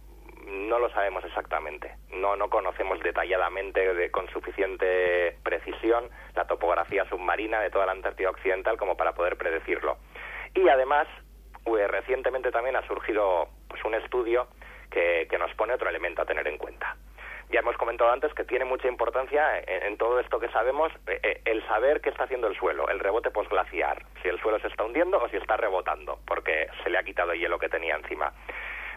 no 0.49 0.79
lo 0.79 0.91
sabemos 0.91 1.25
exactamente. 1.25 1.95
No, 2.11 2.37
no 2.37 2.49
conocemos 2.51 2.99
detalladamente, 3.01 3.95
de- 3.95 4.11
con 4.11 4.29
suficiente 4.31 5.37
precisión, 5.43 6.09
la 6.35 6.47
topografía 6.47 7.05
submarina 7.09 7.61
de 7.61 7.71
toda 7.71 7.87
la 7.87 7.93
Antártida 7.93 8.31
Occidental 8.31 8.77
como 8.77 8.97
para 8.97 9.15
poder 9.15 9.37
predecirlo. 9.37 9.99
Y 10.55 10.69
además, 10.69 11.07
eh, 11.67 11.87
recientemente 11.87 12.51
también 12.51 12.77
ha 12.77 12.87
surgido 12.87 13.49
pues, 13.69 13.85
un 13.85 13.95
estudio 13.95 14.49
que, 14.91 15.27
que 15.31 15.39
nos 15.39 15.53
pone 15.55 15.75
otro 15.75 15.89
elemento 15.91 16.23
a 16.23 16.27
tener 16.27 16.47
en 16.49 16.59
cuenta. 16.59 16.97
Ya 17.51 17.61
hemos 17.61 17.77
comentado 17.79 18.11
antes 18.11 18.33
que 18.35 18.45
tiene 18.45 18.67
mucha 18.67 18.89
importancia 18.89 19.61
en, 19.67 19.97
todo 19.97 20.21
esto 20.21 20.39
que 20.39 20.51
sabemos 20.51 20.93
eh, 21.07 21.19
eh, 21.23 21.41
el 21.47 21.67
saber 21.67 22.03
qué 22.03 22.11
está 22.11 22.25
haciendo 22.25 22.47
el 22.47 22.55
suelo, 22.59 22.89
el 22.89 23.01
rebote 23.01 23.31
posglaciar, 23.31 24.05
si 24.23 24.29
el 24.29 24.39
suelo 24.41 24.59
se 24.61 24.67
está 24.69 24.85
hundiendo 24.85 25.17
o 25.19 25.29
si 25.31 25.39
está 25.39 25.57
rebotando, 25.57 26.19
porque 26.27 26.69
se 26.83 26.91
le 26.91 26.99
ha 26.99 27.03
quitado 27.03 27.33
el 27.33 27.41
hielo 27.41 27.59
que 27.59 27.71
tenía 27.71 27.97
encima. 27.97 28.35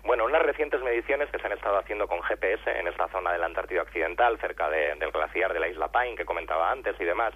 Bueno, 0.04 0.26
unas 0.26 0.42
recientes 0.42 0.82
mediciones 0.82 1.30
que 1.30 1.38
se 1.40 1.46
han 1.46 1.54
estado 1.54 1.78
haciendo 1.78 2.08
con 2.08 2.22
GPS 2.24 2.70
en 2.80 2.88
esta 2.88 3.08
zona 3.10 3.32
de 3.34 3.38
la 3.38 3.46
Antártida 3.46 3.84
Occidental, 3.84 4.40
cerca 4.40 4.70
de- 4.70 4.96
del 4.96 5.12
glaciar 5.12 5.54
de 5.54 5.60
la 5.60 5.68
isla 5.68 5.92
Pine 5.92 6.16
que 6.16 6.26
comentaba 6.26 6.72
antes 6.72 7.00
y 7.00 7.06
demás, 7.06 7.34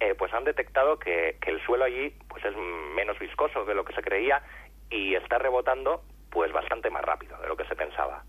eh, 0.00 0.14
pues 0.16 0.32
han 0.34 0.44
detectado 0.44 0.98
que, 0.98 1.36
que 1.40 1.50
el 1.50 1.64
suelo 1.64 1.84
allí 1.84 2.10
pues 2.28 2.44
es 2.44 2.56
menos 2.56 3.18
viscoso 3.20 3.64
de 3.64 3.74
lo 3.74 3.84
que 3.84 3.94
se 3.94 4.02
creía 4.02 4.42
y 4.90 5.14
está 5.14 5.38
rebotando 5.38 6.02
pues 6.30 6.50
bastante 6.52 6.90
más 6.90 7.04
rápido 7.04 7.36
de 7.38 7.46
lo 7.46 7.56
que 7.56 7.66
se 7.66 7.76
pensaba. 7.76 8.24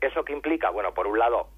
¿Eso 0.00 0.24
qué 0.24 0.32
implica? 0.32 0.70
Bueno, 0.70 0.94
por 0.94 1.06
un 1.06 1.18
lado, 1.18 1.48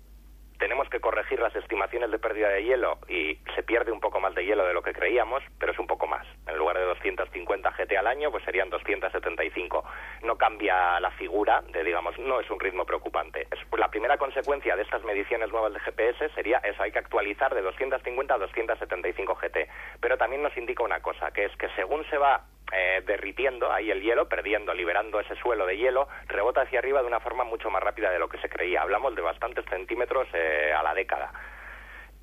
tenemos 0.59 0.89
que 0.89 1.01
corregir 1.01 1.41
las 1.41 1.55
estimaciones 1.57 2.11
de 2.11 2.19
pérdida 2.19 2.49
de 2.49 2.65
hielo 2.65 2.99
y 3.09 3.39
se 3.55 3.63
pierde 3.63 3.93
un 3.93 4.01
poco 4.01 4.21
más 4.21 4.35
de 4.35 4.45
hielo 4.45 4.67
de 4.67 4.75
lo 4.75 4.83
que 4.83 4.93
creíamos, 4.93 5.43
pero 5.59 5.73
es 5.73 5.79
un 5.79 5.87
poco 5.87 6.07
más. 6.07 6.27
En 6.47 6.57
lugar 6.57 6.79
de 6.79 6.85
250 6.85 7.71
GT 7.71 7.97
al 7.97 8.07
año, 8.07 8.31
pues 8.31 8.45
serían 8.45 8.69
275. 8.71 9.85
No 10.23 10.37
cambia 10.37 10.99
la 11.01 11.11
figura 11.13 11.63
de, 11.73 11.85
digamos, 11.85 12.19
no 12.19 12.41
es 12.41 12.51
un 12.51 12.61
ritmo 12.61 12.85
preocupante. 12.85 13.47
Es, 13.51 13.59
pues, 13.71 13.81
la 13.81 13.89
primera 13.89 14.19
consecuencia 14.19 14.77
de 14.77 14.83
estas 14.83 15.05
mediciones 15.05 15.51
nuevas 15.51 15.73
de 15.73 15.81
GPS 15.81 16.29
sería 16.31 16.59
eso, 16.59 16.83
hay 16.83 16.93
que 16.93 16.99
actualizar 16.99 17.55
de 17.55 17.63
250 17.63 18.35
a 18.35 18.39
275 18.39 19.35
GT. 19.35 19.69
Pero 20.01 20.17
también 20.17 20.43
nos 20.43 20.57
indica 20.57 20.83
una 20.83 21.01
cosa, 21.01 21.31
que 21.31 21.45
es 21.45 21.57
que 21.57 21.69
según 21.77 22.05
se 22.11 22.19
va 22.19 22.43
eh, 22.73 23.03
derritiendo 23.07 23.73
ahí 23.73 23.91
el 23.91 24.03
hielo, 24.03 24.29
perdiendo, 24.29 24.75
liberando 24.75 25.21
ese 25.21 25.35
suelo 25.37 25.65
de 25.65 25.79
hielo, 25.79 26.09
rebota 26.27 26.63
hacia 26.63 26.81
arriba 26.81 27.01
de 27.01 27.07
una 27.07 27.21
forma 27.21 27.45
mucho 27.45 27.71
más 27.71 27.83
rápida 27.83 28.11
de 28.11 28.19
lo 28.19 28.29
que 28.29 28.39
se 28.39 28.49
creía. 28.49 28.83
Hablamos 28.83 29.15
de 29.15 29.23
bastantes 29.23 29.65
centímetros 29.67 30.29
eh, 30.35 30.73
a 30.77 30.83
la 30.83 30.95
década. 30.95 31.33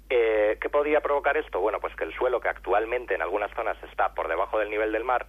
Eh, 0.09 0.57
¿Qué 0.61 0.69
podría 0.69 1.01
provocar 1.01 1.35
esto? 1.35 1.59
Bueno, 1.59 1.79
pues 1.79 1.95
que 1.95 2.03
el 2.03 2.13
suelo 2.13 2.39
que 2.39 2.49
actualmente 2.49 3.15
en 3.15 3.23
algunas 3.23 3.51
zonas 3.55 3.75
está 3.83 4.13
por 4.13 4.27
debajo 4.27 4.59
del 4.59 4.69
nivel 4.69 4.91
del 4.91 5.03
mar, 5.03 5.25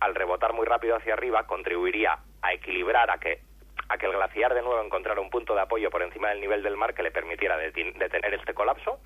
al 0.00 0.14
rebotar 0.14 0.54
muy 0.54 0.66
rápido 0.66 0.96
hacia 0.96 1.12
arriba, 1.12 1.46
contribuiría 1.46 2.18
a 2.40 2.52
equilibrar, 2.54 3.10
a 3.10 3.18
que, 3.18 3.40
a 3.88 3.98
que 3.98 4.06
el 4.06 4.12
glaciar 4.12 4.54
de 4.54 4.62
nuevo 4.62 4.82
encontrara 4.82 5.20
un 5.20 5.28
punto 5.28 5.54
de 5.54 5.60
apoyo 5.60 5.90
por 5.90 6.02
encima 6.02 6.30
del 6.30 6.40
nivel 6.40 6.62
del 6.62 6.76
mar 6.78 6.94
que 6.94 7.02
le 7.02 7.10
permitiera 7.10 7.58
detener 7.58 8.32
este 8.32 8.54
colapso 8.54 9.00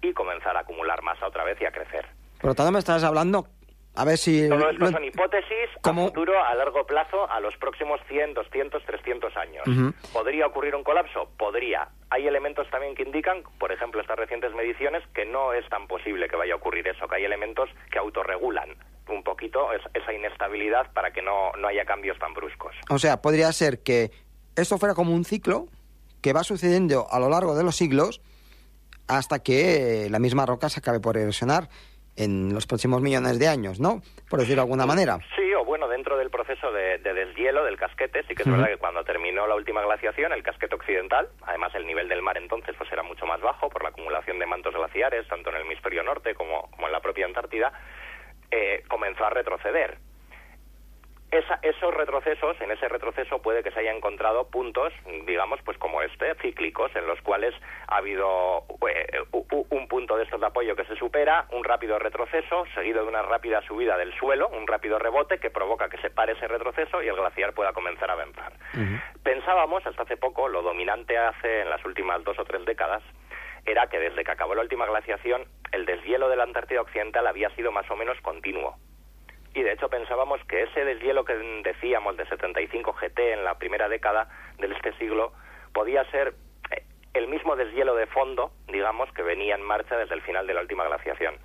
y 0.00 0.14
comenzar 0.14 0.56
a 0.56 0.60
acumular 0.60 1.02
masa 1.02 1.26
otra 1.26 1.44
vez 1.44 1.60
y 1.60 1.66
a 1.66 1.70
crecer. 1.70 2.06
Por 2.40 2.58
lo 2.58 2.72
me 2.72 2.78
estás 2.78 3.04
hablando, 3.04 3.46
a 3.96 4.04
ver 4.04 4.18
si... 4.18 4.48
Todo 4.48 4.70
esto 4.70 4.84
lo- 4.84 4.90
son 4.90 5.04
hipótesis 5.04 5.68
¿Cómo? 5.82 6.02
a 6.02 6.06
futuro, 6.08 6.32
a 6.44 6.54
largo 6.54 6.84
plazo, 6.86 7.30
a 7.30 7.38
los 7.40 7.56
próximos 7.56 8.00
100, 8.08 8.34
200, 8.34 8.84
300 8.84 9.36
años. 9.36 9.64
¿Podría 10.12 10.46
ocurrir 10.46 10.74
un 10.74 10.82
colapso? 10.82 11.28
Podría. 11.38 11.88
Hay 12.10 12.26
elementos 12.26 12.68
también 12.70 12.94
que 12.94 13.02
indican, 13.04 13.42
por 13.58 13.70
ejemplo, 13.72 14.00
estas 14.00 14.18
recientes 14.18 14.52
mediciones, 14.54 15.02
que 15.14 15.24
no 15.26 15.52
es 15.52 15.68
tan 15.68 15.86
posible 15.86 16.28
que 16.28 16.36
vaya 16.36 16.54
a 16.54 16.56
ocurrir 16.56 16.86
eso, 16.88 17.06
que 17.08 17.16
hay 17.16 17.24
elementos 17.24 17.68
que 17.92 17.98
autorregulan 17.98 18.70
un 19.08 19.22
poquito 19.22 19.72
es- 19.72 19.82
esa 19.94 20.12
inestabilidad 20.12 20.90
para 20.92 21.12
que 21.12 21.20
no, 21.22 21.52
no 21.58 21.68
haya 21.68 21.84
cambios 21.84 22.18
tan 22.18 22.32
bruscos. 22.34 22.74
O 22.90 22.98
sea, 22.98 23.20
podría 23.22 23.52
ser 23.52 23.82
que 23.82 24.10
esto 24.56 24.78
fuera 24.78 24.94
como 24.94 25.12
un 25.14 25.24
ciclo 25.24 25.66
que 26.22 26.32
va 26.32 26.42
sucediendo 26.42 27.06
a 27.10 27.20
lo 27.20 27.28
largo 27.28 27.54
de 27.54 27.62
los 27.64 27.76
siglos 27.76 28.22
hasta 29.06 29.40
que 29.40 30.08
la 30.10 30.18
misma 30.18 30.46
roca 30.46 30.68
se 30.70 30.80
acabe 30.80 31.00
por 31.00 31.18
erosionar 31.18 31.68
en 32.16 32.54
los 32.54 32.66
próximos 32.66 33.02
millones 33.02 33.38
de 33.38 33.48
años, 33.48 33.80
¿no? 33.80 34.02
Por 34.28 34.40
decirlo 34.40 34.62
de 34.62 34.66
alguna 34.66 34.86
manera. 34.86 35.18
Sí, 35.36 35.52
o 35.54 35.64
bueno, 35.64 35.88
dentro 35.88 36.16
del 36.16 36.30
proceso 36.30 36.72
de, 36.72 36.98
de 36.98 37.14
deshielo 37.14 37.64
del 37.64 37.76
casquete, 37.76 38.22
sí 38.28 38.34
que 38.34 38.42
es 38.42 38.50
verdad 38.50 38.68
que 38.68 38.76
cuando 38.76 39.04
terminó 39.04 39.46
la 39.46 39.54
última 39.54 39.82
glaciación, 39.82 40.32
el 40.32 40.42
casquete 40.42 40.74
occidental, 40.74 41.28
además 41.42 41.74
el 41.74 41.86
nivel 41.86 42.08
del 42.08 42.22
mar 42.22 42.36
entonces 42.36 42.74
pues 42.76 42.90
era 42.92 43.02
mucho 43.02 43.26
más 43.26 43.40
bajo 43.40 43.68
por 43.68 43.82
la 43.82 43.90
acumulación 43.90 44.38
de 44.38 44.46
mantos 44.46 44.74
glaciares, 44.74 45.26
tanto 45.28 45.50
en 45.50 45.56
el 45.56 45.62
hemisferio 45.62 46.02
norte 46.02 46.34
como, 46.34 46.70
como 46.70 46.86
en 46.86 46.92
la 46.92 47.00
propia 47.00 47.26
Antártida, 47.26 47.72
eh, 48.50 48.82
comenzó 48.88 49.24
a 49.24 49.30
retroceder. 49.30 49.98
Esa- 51.34 51.58
esos 51.62 51.92
retrocesos, 51.92 52.60
en 52.60 52.70
ese 52.70 52.88
retroceso 52.88 53.42
puede 53.42 53.64
que 53.64 53.72
se 53.72 53.80
haya 53.80 53.90
encontrado 53.90 54.48
puntos, 54.50 54.92
digamos, 55.26 55.60
pues 55.64 55.76
como 55.78 56.00
este, 56.00 56.32
cíclicos, 56.36 56.94
en 56.94 57.08
los 57.08 57.20
cuales 57.22 57.52
ha 57.88 57.96
habido 57.96 58.64
eh, 58.88 59.18
un 59.70 59.88
punto 59.88 60.16
de 60.16 60.22
estos 60.22 60.40
de 60.40 60.46
apoyo 60.46 60.76
que 60.76 60.84
se 60.84 60.94
supera, 60.94 61.46
un 61.50 61.64
rápido 61.64 61.98
retroceso, 61.98 62.64
seguido 62.74 63.02
de 63.02 63.08
una 63.08 63.22
rápida 63.22 63.62
subida 63.62 63.96
del 63.96 64.14
suelo, 64.16 64.46
un 64.48 64.66
rápido 64.68 64.98
rebote 65.00 65.38
que 65.38 65.50
provoca 65.50 65.88
que 65.88 65.98
se 65.98 66.10
pare 66.10 66.34
ese 66.34 66.46
retroceso 66.46 67.02
y 67.02 67.08
el 67.08 67.16
glaciar 67.16 67.52
pueda 67.52 67.72
comenzar 67.72 68.10
a 68.10 68.12
avanzar. 68.12 68.52
Pensábamos, 69.24 69.84
hasta 69.86 70.02
hace 70.04 70.16
poco, 70.16 70.48
lo 70.48 70.62
dominante 70.62 71.18
hace 71.18 71.62
en 71.62 71.70
las 71.70 71.84
últimas 71.84 72.22
dos 72.22 72.38
o 72.38 72.44
tres 72.44 72.64
décadas, 72.64 73.02
era 73.66 73.88
que 73.88 73.98
desde 73.98 74.22
que 74.22 74.30
acabó 74.30 74.54
la 74.54 74.62
última 74.62 74.86
glaciación, 74.86 75.46
el 75.72 75.84
deshielo 75.84 76.28
de 76.28 76.36
la 76.36 76.44
Antártida 76.44 76.80
Occidental 76.82 77.26
había 77.26 77.50
sido 77.56 77.72
más 77.72 77.90
o 77.90 77.96
menos 77.96 78.20
continuo. 78.20 78.76
Y 79.54 79.62
de 79.62 79.72
hecho 79.72 79.88
pensábamos 79.88 80.42
que 80.44 80.62
ese 80.64 80.84
deshielo 80.84 81.24
que 81.24 81.34
decíamos 81.62 82.16
de 82.16 82.26
75 82.26 82.92
GT 82.92 83.32
en 83.32 83.44
la 83.44 83.56
primera 83.56 83.88
década 83.88 84.28
de 84.58 84.66
este 84.66 84.92
siglo 84.94 85.32
podía 85.72 86.04
ser 86.10 86.34
eh, 86.72 86.82
el 87.14 87.28
mismo 87.28 87.54
deshielo 87.54 87.94
de 87.94 88.06
fondo, 88.06 88.50
digamos, 88.66 89.10
que 89.12 89.22
venía 89.22 89.54
en 89.54 89.62
marcha 89.62 89.96
desde 89.96 90.14
el 90.14 90.22
final 90.22 90.46
de 90.48 90.54
la 90.54 90.60
última 90.60 90.84
glaciación. 90.84 91.36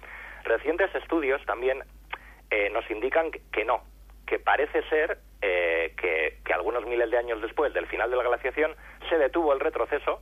Recientes 0.43 0.93
estudios 0.95 1.45
también 1.45 1.83
eh, 2.49 2.71
nos 2.71 2.89
indican 2.89 3.29
que, 3.31 3.63
no, 3.63 3.83
que 4.25 4.39
parece 4.39 4.81
ser 4.89 5.19
eh, 5.43 5.93
que, 5.95 6.39
que 6.43 6.53
algunos 6.53 6.85
miles 6.87 7.11
de 7.11 7.17
años 7.17 7.41
después 7.41 7.71
del 7.73 7.85
final 7.85 8.09
de 8.09 8.17
la 8.17 8.23
glaciación 8.23 8.75
se 9.07 9.19
detuvo 9.19 9.53
el 9.53 9.59
retroceso 9.59 10.19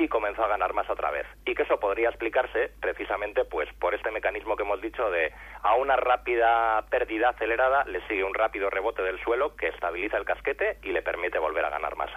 y 0.00 0.08
comenzó 0.08 0.42
a 0.42 0.48
ganar 0.48 0.72
más 0.72 0.88
otra 0.88 1.10
vez. 1.10 1.26
Y 1.44 1.54
que 1.54 1.62
eso 1.62 1.78
podría 1.78 2.08
explicarse 2.08 2.70
precisamente 2.80 3.44
pues 3.44 3.68
por 3.78 3.94
este 3.94 4.10
mecanismo 4.10 4.56
que 4.56 4.62
hemos 4.62 4.80
dicho 4.80 5.10
de 5.10 5.32
a 5.62 5.74
una 5.74 5.96
rápida 5.96 6.84
pérdida 6.90 7.30
acelerada 7.30 7.84
le 7.84 8.00
sigue 8.08 8.24
un 8.24 8.34
rápido 8.34 8.70
rebote 8.70 9.02
del 9.02 9.20
suelo 9.22 9.54
que 9.56 9.68
estabiliza 9.68 10.16
el 10.16 10.24
casquete 10.24 10.78
y 10.82 10.92
le 10.92 11.02
permite 11.02 11.38
volver 11.38 11.64
a 11.66 11.70
ganar 11.70 11.96
masa. 11.96 12.16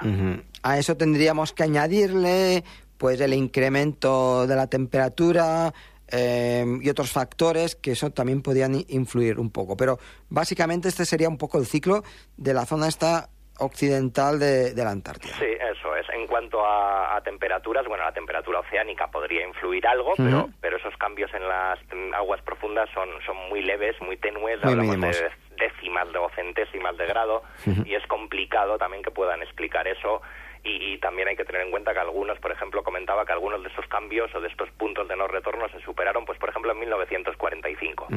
A 0.63 0.77
eso 0.77 0.95
tendríamos 0.95 1.51
que 1.51 1.63
añadirle 1.63 2.63
pues 2.97 3.19
el 3.19 3.33
incremento 3.33 4.47
de 4.47 4.55
la 4.55 4.67
temperatura, 4.67 5.73
eh, 6.15 6.63
y 6.81 6.89
otros 6.89 7.11
factores 7.11 7.75
que 7.75 7.91
eso 7.91 8.11
también 8.11 8.41
podían 8.41 8.75
influir 8.89 9.39
un 9.39 9.51
poco. 9.51 9.75
Pero 9.75 9.97
básicamente 10.29 10.89
este 10.89 11.05
sería 11.05 11.27
un 11.27 11.37
poco 11.37 11.57
el 11.57 11.65
ciclo 11.65 12.03
de 12.37 12.53
la 12.53 12.65
zona 12.65 12.87
esta 12.87 13.29
occidental 13.59 14.39
de, 14.39 14.73
la 14.75 14.91
Antártida. 14.91 15.33
Sí, 15.39 15.45
es. 15.45 15.82
En 16.13 16.27
cuanto 16.27 16.63
a, 16.65 17.19
temperaturas, 17.23 17.87
bueno, 17.87 18.03
la 18.03 18.11
temperatura 18.11 18.59
oceánica 18.59 19.07
podría 19.07 19.47
influir 19.47 19.87
algo, 19.87 20.13
pero, 20.17 20.49
pero 20.61 20.77
esos 20.77 20.95
cambios 20.97 21.33
en 21.33 21.47
las 21.47 21.79
aguas 22.15 22.41
profundas 22.41 22.89
son, 22.93 23.09
son 23.25 23.37
muy 23.49 23.61
leves, 23.61 23.99
muy 24.01 24.17
tenues, 24.17 24.63
hablamos 24.63 24.99
de 24.99 25.31
décimas 25.57 26.07
o 26.15 26.29
centésimas 26.35 26.97
de 26.97 27.05
grado, 27.05 27.43
y 27.85 27.95
es 27.95 28.05
complicado 28.07 28.77
también 28.77 29.03
que 29.03 29.11
puedan 29.11 29.41
explicar 29.41 29.87
eso 29.87 30.21
y, 30.65 30.97
también 30.99 31.27
hay 31.27 31.35
que 31.35 31.43
tener 31.43 31.61
en 31.61 31.71
cuenta 31.71 31.93
que 31.93 31.99
algunos, 31.99 32.39
por 32.39 32.51
ejemplo, 32.51 32.83
comentaba 32.83 33.25
que 33.25 33.33
algunos 33.33 33.61
de 33.61 33.69
esos 33.69 33.85
cambios 33.87 34.33
o 34.33 34.39
de 34.39 34.47
estos 34.47 34.69
puntos 34.71 35.07
de 35.09 35.15
no 35.17 35.27
retorno 35.27 35.67
se 35.67 35.81
superaron, 35.81 36.23
pues 36.25 36.39
por 36.39 36.49
ejemplo, 36.49 36.71
en 36.71 36.79
1945, 36.79 38.07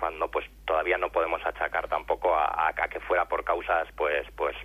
cuando 0.00 0.28
pues 0.28 0.44
todavía 0.64 0.98
no 0.98 1.10
podemos 1.10 1.44
achacar 1.46 1.86
tampoco 1.86 2.34
a, 2.34 2.72
que 2.90 2.98
fuera 3.00 3.26
por 3.26 3.44
causas 3.44 3.86
pues 3.96 4.26
pues 4.36 4.56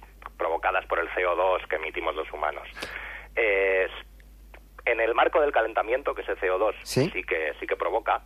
CO2 1.17 1.67
que 1.67 1.75
emitimos 1.77 2.15
los 2.15 2.31
humanos. 2.31 2.67
en 4.85 5.01
el 5.01 5.13
marco 5.13 5.41
del 5.41 5.51
calentamiento 5.51 6.15
que 6.15 6.21
ese 6.21 6.37
CO2 6.37 6.73
¿Sí? 6.83 7.11
que 7.23 7.53
sí 7.59 7.67
que 7.67 7.75
provoca, 7.75 8.21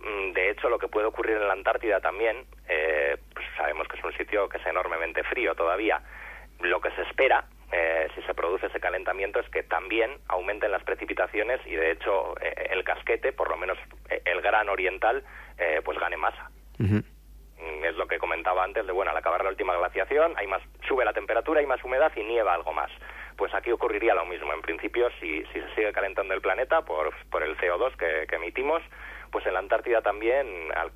mm, 0.00 0.32
de 0.32 0.50
hecho, 0.50 0.70
lo 0.70 0.78
que 0.78 0.88
puede 0.88 1.06
ocurrir 1.06 1.36
en 1.36 1.46
la 1.46 1.52
Antártida 1.52 2.00
también, 2.00 2.46
eh, 2.68 3.18
pues 3.34 3.46
sabemos 3.56 3.86
que 3.88 3.98
es 3.98 4.04
un 4.04 4.12
sitio 4.14 4.48
que 4.48 4.56
es 4.58 4.66
enormemente 4.66 5.22
frío 5.24 5.54
todavía. 5.54 6.00
Lo 6.60 6.80
que 6.80 6.90
se 6.92 7.02
espera 7.02 7.44
eh, 7.72 8.08
si 8.14 8.20
se 8.22 8.34
produce 8.34 8.66
ese 8.66 8.80
calentamiento 8.80 9.40
es 9.40 9.48
que 9.48 9.62
también 9.62 10.10
aumenten 10.28 10.70
las 10.70 10.82
precipitaciones 10.84 11.58
y 11.66 11.74
de 11.74 11.92
hecho 11.92 12.34
eh, 12.38 12.68
el 12.70 12.84
casquete, 12.84 13.32
por 13.32 13.48
lo 13.48 13.56
menos 13.56 13.78
eh, 14.10 14.20
el 14.26 14.42
gran 14.42 14.68
oriental, 14.68 15.24
pues 15.84 15.96
gane 15.98 16.16
masa. 16.16 16.50
Es 17.84 17.96
lo 17.96 18.06
que 18.06 18.18
comentaba 18.18 18.64
antes 18.64 18.86
de, 18.86 18.92
bueno, 18.92 19.10
al 19.10 19.16
acabar 19.16 19.42
la 19.42 19.50
última 19.50 19.76
glaciación 19.76 20.34
hay 20.36 20.46
más, 20.46 20.62
sube 20.86 21.04
la 21.04 21.12
temperatura, 21.12 21.60
hay 21.60 21.66
más 21.66 21.82
humedad 21.84 22.12
y 22.16 22.22
nieva 22.22 22.54
algo 22.54 22.72
más. 22.72 22.90
Pues 23.36 23.54
aquí 23.54 23.72
ocurriría 23.72 24.14
lo 24.14 24.26
mismo. 24.26 24.52
En 24.52 24.62
principio, 24.62 25.08
si, 25.18 25.44
si 25.46 25.60
se 25.60 25.74
sigue 25.74 25.92
calentando 25.92 26.34
el 26.34 26.40
planeta 26.40 26.82
por, 26.82 27.14
por 27.30 27.42
el 27.42 27.56
CO2 27.56 27.96
que, 27.96 28.26
que 28.28 28.36
emitimos, 28.36 28.82
pues 29.30 29.46
en 29.46 29.54
la 29.54 29.60
Antártida 29.60 30.02
también, 30.02 30.46
al 30.76 30.92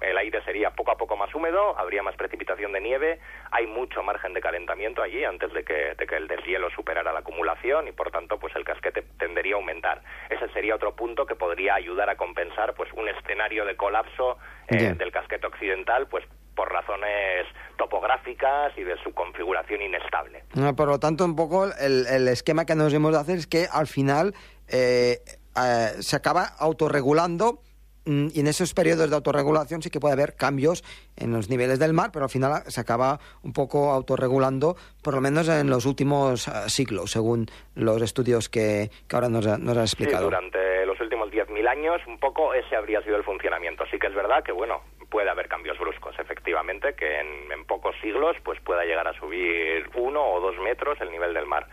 el 0.00 0.16
aire 0.16 0.42
sería 0.44 0.70
poco 0.70 0.92
a 0.92 0.96
poco 0.96 1.16
más 1.16 1.34
húmedo, 1.34 1.78
habría 1.78 2.02
más 2.02 2.16
precipitación 2.16 2.72
de 2.72 2.80
nieve, 2.80 3.18
hay 3.50 3.66
mucho 3.66 4.02
margen 4.02 4.32
de 4.32 4.40
calentamiento 4.40 5.02
allí 5.02 5.24
antes 5.24 5.52
de 5.52 5.64
que, 5.64 5.94
de 5.98 6.06
que 6.06 6.16
el 6.16 6.28
deshielo 6.28 6.70
superara 6.70 7.12
la 7.12 7.20
acumulación 7.20 7.88
y 7.88 7.92
por 7.92 8.10
tanto 8.10 8.38
pues 8.38 8.54
el 8.56 8.64
casquete 8.64 9.02
tendería 9.18 9.54
a 9.54 9.58
aumentar. 9.58 10.02
Ese 10.30 10.48
sería 10.52 10.74
otro 10.74 10.94
punto 10.94 11.26
que 11.26 11.34
podría 11.34 11.74
ayudar 11.74 12.08
a 12.10 12.16
compensar 12.16 12.74
pues 12.74 12.92
un 12.92 13.08
escenario 13.08 13.64
de 13.64 13.76
colapso 13.76 14.38
eh, 14.68 14.94
del 14.94 15.10
casquete 15.10 15.46
occidental 15.46 16.06
pues 16.06 16.24
por 16.54 16.72
razones 16.72 17.46
topográficas 17.76 18.76
y 18.76 18.82
de 18.82 18.96
su 19.04 19.14
configuración 19.14 19.80
inestable. 19.80 20.42
por 20.76 20.88
lo 20.88 20.98
tanto, 20.98 21.24
un 21.24 21.36
poco 21.36 21.66
el, 21.66 22.26
esquema 22.26 22.66
que 22.66 22.74
nos 22.74 22.92
hemos 22.92 23.12
de 23.12 23.18
hacer 23.18 23.38
es 23.38 23.46
que 23.46 23.66
al 23.70 23.86
final 23.86 24.34
eh, 24.68 25.18
eh, 25.56 25.88
se 26.00 26.16
acaba 26.16 26.44
autorregulando 26.58 27.60
y 28.08 28.40
en 28.40 28.46
esos 28.46 28.72
periodos 28.72 29.10
de 29.10 29.16
autorregulación 29.16 29.82
sí 29.82 29.90
que 29.90 30.00
puede 30.00 30.14
haber 30.14 30.34
cambios 30.34 30.82
en 31.16 31.32
los 31.32 31.50
niveles 31.50 31.78
del 31.78 31.92
mar, 31.92 32.10
pero 32.12 32.24
al 32.24 32.30
final 32.30 32.62
se 32.66 32.80
acaba 32.80 33.20
un 33.42 33.52
poco 33.52 33.90
autorregulando, 33.90 34.76
por 35.02 35.14
lo 35.14 35.20
menos 35.20 35.48
en 35.48 35.68
los 35.68 35.84
últimos 35.84 36.48
eh, 36.48 36.52
siglos, 36.68 37.10
según 37.10 37.46
los 37.74 38.00
estudios 38.00 38.48
que, 38.48 38.90
ahora 39.12 39.28
nos, 39.28 39.46
nos 39.46 39.76
has 39.76 39.92
explicado. 39.92 40.24
Sí, 40.24 40.24
durante 40.24 40.86
los 40.86 40.98
últimos 41.00 41.30
10.000 41.30 41.68
años, 41.68 42.00
un 42.06 42.18
poco 42.18 42.54
ese 42.54 42.76
habría 42.76 43.02
sido 43.02 43.16
el 43.16 43.24
funcionamiento. 43.24 43.84
Sí 43.90 43.98
que 43.98 44.06
es 44.06 44.14
verdad 44.14 44.42
que, 44.42 44.52
bueno, 44.52 44.80
puede 45.10 45.28
haber 45.30 45.48
cambios 45.48 45.78
bruscos, 45.78 46.18
efectivamente, 46.18 46.94
que 46.94 47.20
en, 47.20 47.48
pocos 47.66 47.94
siglos 48.00 48.34
pues 48.44 48.58
pueda 48.60 48.84
llegar 48.84 49.06
a 49.06 49.12
subir 49.12 49.90
uno 49.94 50.24
o 50.24 50.40
dos 50.40 50.56
metros 50.58 50.98
el 51.02 51.10
nivel 51.10 51.34
del 51.34 51.44
mar. 51.44 51.66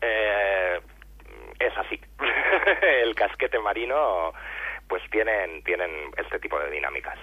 Eh, 0.00 0.80
es 1.58 1.76
así. 1.76 2.00
el 3.02 3.14
casquete 3.16 3.58
marino 3.58 4.32
pues 4.94 5.10
tienen, 5.10 5.60
tienen 5.64 5.90
este 6.16 6.38
tipo 6.38 6.56
de 6.56 6.70
dinámicas. 6.70 7.18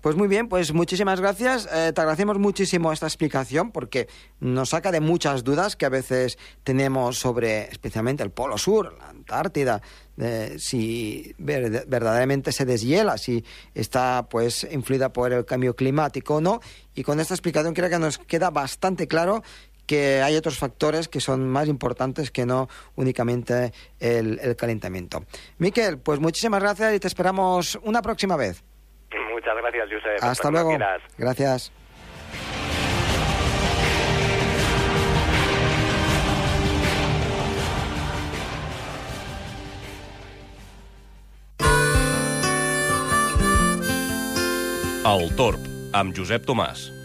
Pues 0.00 0.14
muy 0.14 0.28
bien, 0.28 0.48
pues 0.48 0.72
muchísimas 0.72 1.20
gracias. 1.20 1.66
Eh, 1.66 1.92
te 1.92 2.00
agradecemos 2.00 2.38
muchísimo 2.38 2.92
esta 2.92 3.06
explicación 3.06 3.72
porque 3.72 4.06
nos 4.38 4.68
saca 4.68 4.92
de 4.92 5.00
muchas 5.00 5.42
dudas 5.42 5.74
que 5.74 5.86
a 5.86 5.88
veces 5.88 6.38
tenemos 6.62 7.18
sobre 7.18 7.62
especialmente 7.62 8.22
el 8.22 8.30
Polo 8.30 8.58
Sur, 8.58 8.96
la 8.96 9.08
Antártida, 9.08 9.82
si 10.56 11.34
verdaderamente 11.36 12.52
se 12.52 12.64
deshiela, 12.64 13.18
si 13.18 13.44
está 13.74 14.28
pues 14.30 14.62
influida 14.70 15.12
por 15.12 15.32
el 15.32 15.44
cambio 15.44 15.74
climático 15.74 16.36
o 16.36 16.40
no. 16.40 16.60
Y 16.94 17.02
con 17.02 17.18
esta 17.18 17.34
explicación 17.34 17.74
creo 17.74 17.90
que 17.90 17.98
nos 17.98 18.18
queda 18.18 18.50
bastante 18.50 19.08
claro 19.08 19.42
que 19.86 20.22
hay 20.22 20.36
otros 20.36 20.58
factores 20.58 21.08
que 21.08 21.20
son 21.20 21.48
más 21.48 21.68
importantes 21.68 22.30
que 22.30 22.46
no 22.46 22.68
únicamente 22.96 23.72
el, 24.00 24.56
calentamiento. 24.56 25.24
Miquel, 25.58 25.98
pues 25.98 26.20
muchísimas 26.20 26.60
gracias 26.60 26.94
y 26.94 27.00
te 27.00 27.08
esperamos 27.08 27.78
una 27.82 28.02
próxima 28.02 28.36
vez. 28.36 28.62
Muchas 29.32 29.56
gracias, 29.56 29.88
Josep. 29.90 30.24
Hasta 30.24 30.50
luego. 30.50 30.76
Gracias. 31.16 31.72
El 45.06 45.30
Torb, 45.38 45.62
amb 45.94 46.10
Josep 46.16 46.42
Tomàs. 46.48 46.95